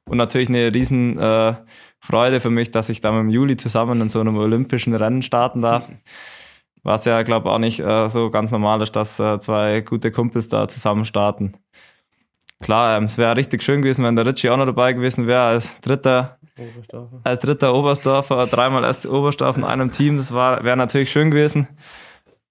Und 0.06 0.18
natürlich 0.18 0.50
eine 0.50 0.74
riesen 0.74 1.20
äh, 1.20 1.56
Freude 2.00 2.40
für 2.40 2.50
mich, 2.50 2.72
dass 2.72 2.90
ich 2.90 3.00
da 3.00 3.18
im 3.18 3.30
Juli 3.30 3.58
zusammen 3.58 4.02
in 4.02 4.10
so 4.10 4.20
einem 4.20 4.38
olympischen 4.38 4.96
Rennen 4.96 5.22
starten 5.22 5.62
darf. 5.62 5.88
Was 6.82 7.06
ja, 7.06 7.22
glaube 7.22 7.48
ich, 7.48 7.54
auch 7.54 7.60
nicht 7.60 7.80
äh, 7.80 8.10
so 8.10 8.32
ganz 8.32 8.52
normal 8.52 8.82
ist, 8.82 8.96
dass 8.96 9.20
äh, 9.20 9.40
zwei 9.40 9.82
gute 9.82 10.12
Kumpels 10.12 10.50
da 10.50 10.68
zusammen 10.68 11.06
starten. 11.06 11.54
Klar, 12.62 12.98
ähm, 12.98 13.06
es 13.06 13.18
wäre 13.18 13.36
richtig 13.36 13.64
schön 13.64 13.82
gewesen, 13.82 14.04
wenn 14.06 14.16
der 14.16 14.26
Ritchie 14.26 14.50
auch 14.50 14.58
noch 14.58 14.66
dabei 14.66 14.94
gewesen 14.94 15.28
wäre 15.28 15.44
als 15.44 15.80
dritter, 15.82 16.38
als 17.24 17.40
dritter 17.40 17.74
Oberstdorfer, 17.74 18.48
dreimal 18.48 18.84
erst 18.84 19.08
Oberstdorf 19.08 19.58
in 19.58 19.64
einem 19.64 19.92
Team. 19.92 20.18
Das 20.18 20.34
wäre 20.34 20.78
natürlich 20.78 21.12
schön 21.12 21.32
gewesen. 21.32 21.68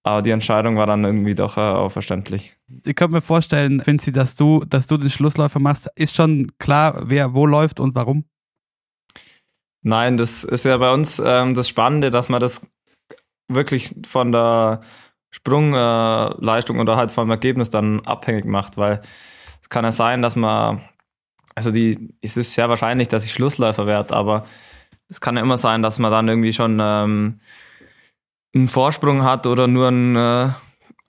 Aber 0.03 0.23
die 0.23 0.31
Entscheidung 0.31 0.77
war 0.77 0.87
dann 0.87 1.05
irgendwie 1.05 1.35
doch 1.35 1.59
äh, 1.59 1.61
auch 1.61 1.90
verständlich. 1.90 2.57
Ich 2.87 2.97
könnte 2.97 3.14
mir 3.14 3.21
vorstellen, 3.21 3.83
Vinci, 3.85 4.11
dass 4.11 4.35
du, 4.35 4.64
dass 4.66 4.87
du 4.87 4.97
den 4.97 5.11
Schlussläufer 5.11 5.59
machst. 5.59 5.90
Ist 5.97 6.14
schon 6.14 6.53
klar, 6.59 7.03
wer 7.05 7.35
wo 7.35 7.44
läuft 7.44 7.79
und 7.79 7.94
warum? 7.94 8.25
Nein, 9.83 10.16
das 10.16 10.44
ist 10.44 10.64
ja 10.64 10.77
bei 10.79 10.92
uns 10.92 11.23
ähm, 11.25 11.55
das 11.55 11.68
Spannende, 11.68 12.11
dass 12.11 12.29
man 12.29 12.40
das 12.40 12.66
wirklich 13.49 13.94
von 14.07 14.33
der 14.33 14.81
Sprungleistung 15.31 16.79
äh, 16.79 16.81
oder 16.81 16.97
halt 16.97 17.11
vom 17.11 17.31
Ergebnis 17.31 17.71
dann 17.71 18.01
abhängig 18.01 18.44
macht, 18.44 18.77
weil 18.77 19.03
es 19.68 19.70
kann 19.70 19.85
ja 19.85 19.92
sein, 19.92 20.22
dass 20.22 20.35
man, 20.35 20.81
also 21.54 21.70
die, 21.70 22.14
es 22.22 22.38
ist 22.38 22.54
sehr 22.54 22.70
wahrscheinlich, 22.70 23.09
dass 23.09 23.26
ich 23.26 23.35
Schlussläufer 23.35 23.87
werde, 23.87 24.16
aber 24.16 24.46
es 25.11 25.20
kann 25.20 25.37
ja 25.37 25.42
immer 25.42 25.59
sein, 25.59 25.83
dass 25.83 25.98
man 25.98 26.11
dann 26.11 26.26
irgendwie 26.26 26.54
schon 26.54 26.78
ähm, 26.81 27.40
einen 28.54 28.66
Vorsprung 28.66 29.24
hat 29.24 29.46
oder 29.46 29.66
nur 29.66 29.88
einen 29.88 30.16
äh, 30.16 30.52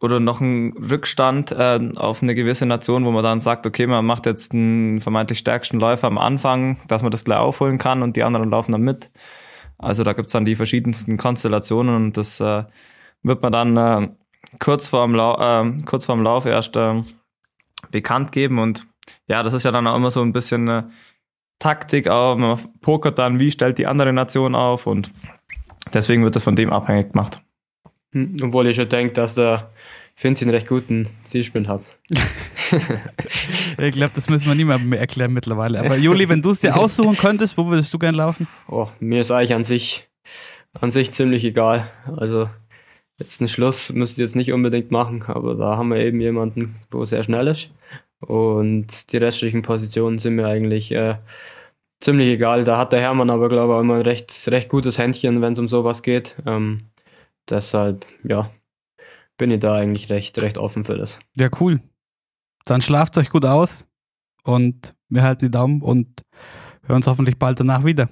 oder 0.01 0.19
noch 0.19 0.41
einen 0.41 0.73
Rückstand 0.73 1.53
äh, 1.53 1.79
auf 1.95 2.21
eine 2.21 2.35
gewisse 2.35 2.65
Nation, 2.65 3.05
wo 3.05 3.11
man 3.11 3.23
dann 3.23 3.39
sagt, 3.39 3.65
okay, 3.65 3.87
man 3.87 4.05
macht 4.05 4.25
jetzt 4.25 4.53
einen 4.53 4.99
vermeintlich 4.99 5.39
stärksten 5.39 5.79
Läufer 5.79 6.07
am 6.07 6.17
Anfang, 6.17 6.81
dass 6.87 7.01
man 7.01 7.11
das 7.11 7.23
gleich 7.23 7.39
aufholen 7.39 7.77
kann 7.77 8.03
und 8.03 8.17
die 8.17 8.23
anderen 8.23 8.49
laufen 8.49 8.73
dann 8.73 8.81
mit. 8.81 9.09
Also 9.77 10.03
da 10.03 10.11
gibt's 10.11 10.33
dann 10.33 10.43
die 10.43 10.55
verschiedensten 10.55 11.15
Konstellationen 11.15 11.95
und 11.95 12.17
das 12.17 12.41
äh, 12.41 12.65
wird 13.23 13.41
man 13.41 13.53
dann 13.53 13.77
äh, 13.77 14.09
kurz 14.59 14.89
vorm 14.89 15.15
Lau 15.15 15.37
äh, 15.39 15.81
kurz 15.85 16.07
vorm 16.07 16.23
Lauf 16.23 16.45
erst 16.45 16.75
äh, 16.75 17.03
bekannt 17.91 18.31
geben 18.31 18.59
und 18.59 18.85
ja, 19.27 19.43
das 19.43 19.53
ist 19.53 19.63
ja 19.63 19.71
dann 19.71 19.87
auch 19.87 19.95
immer 19.95 20.11
so 20.11 20.21
ein 20.21 20.33
bisschen 20.33 20.67
äh, 20.67 20.83
Taktik 21.59 22.07
auch. 22.07 22.35
Man 22.37 22.59
pokert 22.81 23.19
dann, 23.19 23.39
wie 23.39 23.51
stellt 23.51 23.77
die 23.77 23.87
andere 23.87 24.13
Nation 24.13 24.55
auf 24.55 24.87
und 24.87 25.11
deswegen 25.93 26.23
wird 26.23 26.35
das 26.35 26.43
von 26.43 26.55
dem 26.55 26.71
abhängig 26.71 27.11
gemacht. 27.11 27.41
Hm, 28.13 28.37
obwohl 28.41 28.67
ich 28.67 28.75
schon 28.75 28.89
denke, 28.89 29.13
dass 29.13 29.35
der 29.35 29.69
Finzi 30.15 30.45
einen 30.45 30.53
recht 30.53 30.67
guten 30.67 31.07
Zielspin 31.23 31.67
hat. 31.67 31.81
ich 33.77 33.91
glaube, 33.91 34.11
das 34.13 34.29
müssen 34.29 34.47
wir 34.47 34.55
niemandem 34.55 34.89
mehr 34.89 34.99
erklären 34.99 35.31
mittlerweile. 35.31 35.79
Aber 35.79 35.95
Juli, 35.95 36.27
wenn 36.27 36.41
du 36.41 36.49
es 36.51 36.61
dir 36.61 36.75
aussuchen 36.77 37.15
könntest, 37.15 37.57
wo 37.57 37.67
würdest 37.67 37.93
du 37.93 37.99
gern 37.99 38.15
laufen? 38.15 38.47
Oh, 38.67 38.87
mir 38.99 39.21
ist 39.21 39.31
eigentlich 39.31 39.53
an 39.53 39.63
sich, 39.63 40.09
an 40.73 40.91
sich 40.91 41.13
ziemlich 41.13 41.45
egal. 41.45 41.89
Also 42.17 42.49
jetzt 43.19 43.41
einen 43.41 43.47
Schluss 43.47 43.91
müsste 43.93 44.21
ich 44.21 44.27
jetzt 44.27 44.35
nicht 44.35 44.53
unbedingt 44.53 44.91
machen, 44.91 45.23
aber 45.27 45.55
da 45.55 45.77
haben 45.77 45.89
wir 45.89 45.97
eben 45.97 46.19
jemanden, 46.19 46.75
wo 46.91 47.05
sehr 47.05 47.23
schnell 47.23 47.47
ist. 47.47 47.69
Und 48.19 49.11
die 49.11 49.17
restlichen 49.17 49.61
Positionen 49.61 50.17
sind 50.17 50.35
mir 50.35 50.47
eigentlich 50.47 50.91
äh, 50.91 51.15
ziemlich 51.99 52.29
egal. 52.29 52.63
Da 52.63 52.77
hat 52.77 52.91
der 52.91 53.01
Hermann 53.01 53.29
aber, 53.29 53.49
glaube 53.49 53.73
ich, 53.73 53.79
immer 53.79 53.95
ein 53.95 54.01
recht, 54.01 54.47
recht 54.47 54.69
gutes 54.69 54.97
Händchen, 54.97 55.41
wenn 55.41 55.53
es 55.53 55.59
um 55.59 55.69
sowas 55.69 56.01
geht. 56.01 56.35
Ähm, 56.45 56.89
deshalb, 57.49 58.05
ja, 58.23 58.51
bin 59.37 59.51
ich 59.51 59.59
da 59.59 59.75
eigentlich 59.75 60.09
recht, 60.09 60.39
recht 60.41 60.57
offen 60.57 60.83
für 60.83 60.97
das. 60.97 61.19
Ja, 61.37 61.49
cool. 61.59 61.81
Dann 62.65 62.81
schlaft 62.81 63.17
euch 63.17 63.29
gut 63.29 63.45
aus 63.45 63.87
und 64.43 64.95
wir 65.07 65.23
halten 65.23 65.45
die 65.45 65.51
Daumen 65.51 65.81
und 65.81 66.21
hören 66.85 66.97
uns 66.97 67.07
hoffentlich 67.07 67.39
bald 67.39 67.59
danach 67.59 67.85
wieder. 67.85 68.09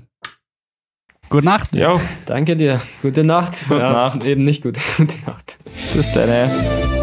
Gute 1.29 1.45
Nacht. 1.45 1.75
Ja, 1.75 1.99
danke 2.25 2.55
dir. 2.55 2.81
Gute 3.01 3.23
Nacht. 3.23 3.67
Gute 3.67 3.81
ja, 3.81 3.91
Nacht. 3.91 4.25
Eben 4.25 4.43
nicht 4.43 4.63
gut. 4.63 4.77
Gute 4.97 5.15
Nacht. 5.25 5.57
Bis 5.93 6.11
dann. 6.13 6.96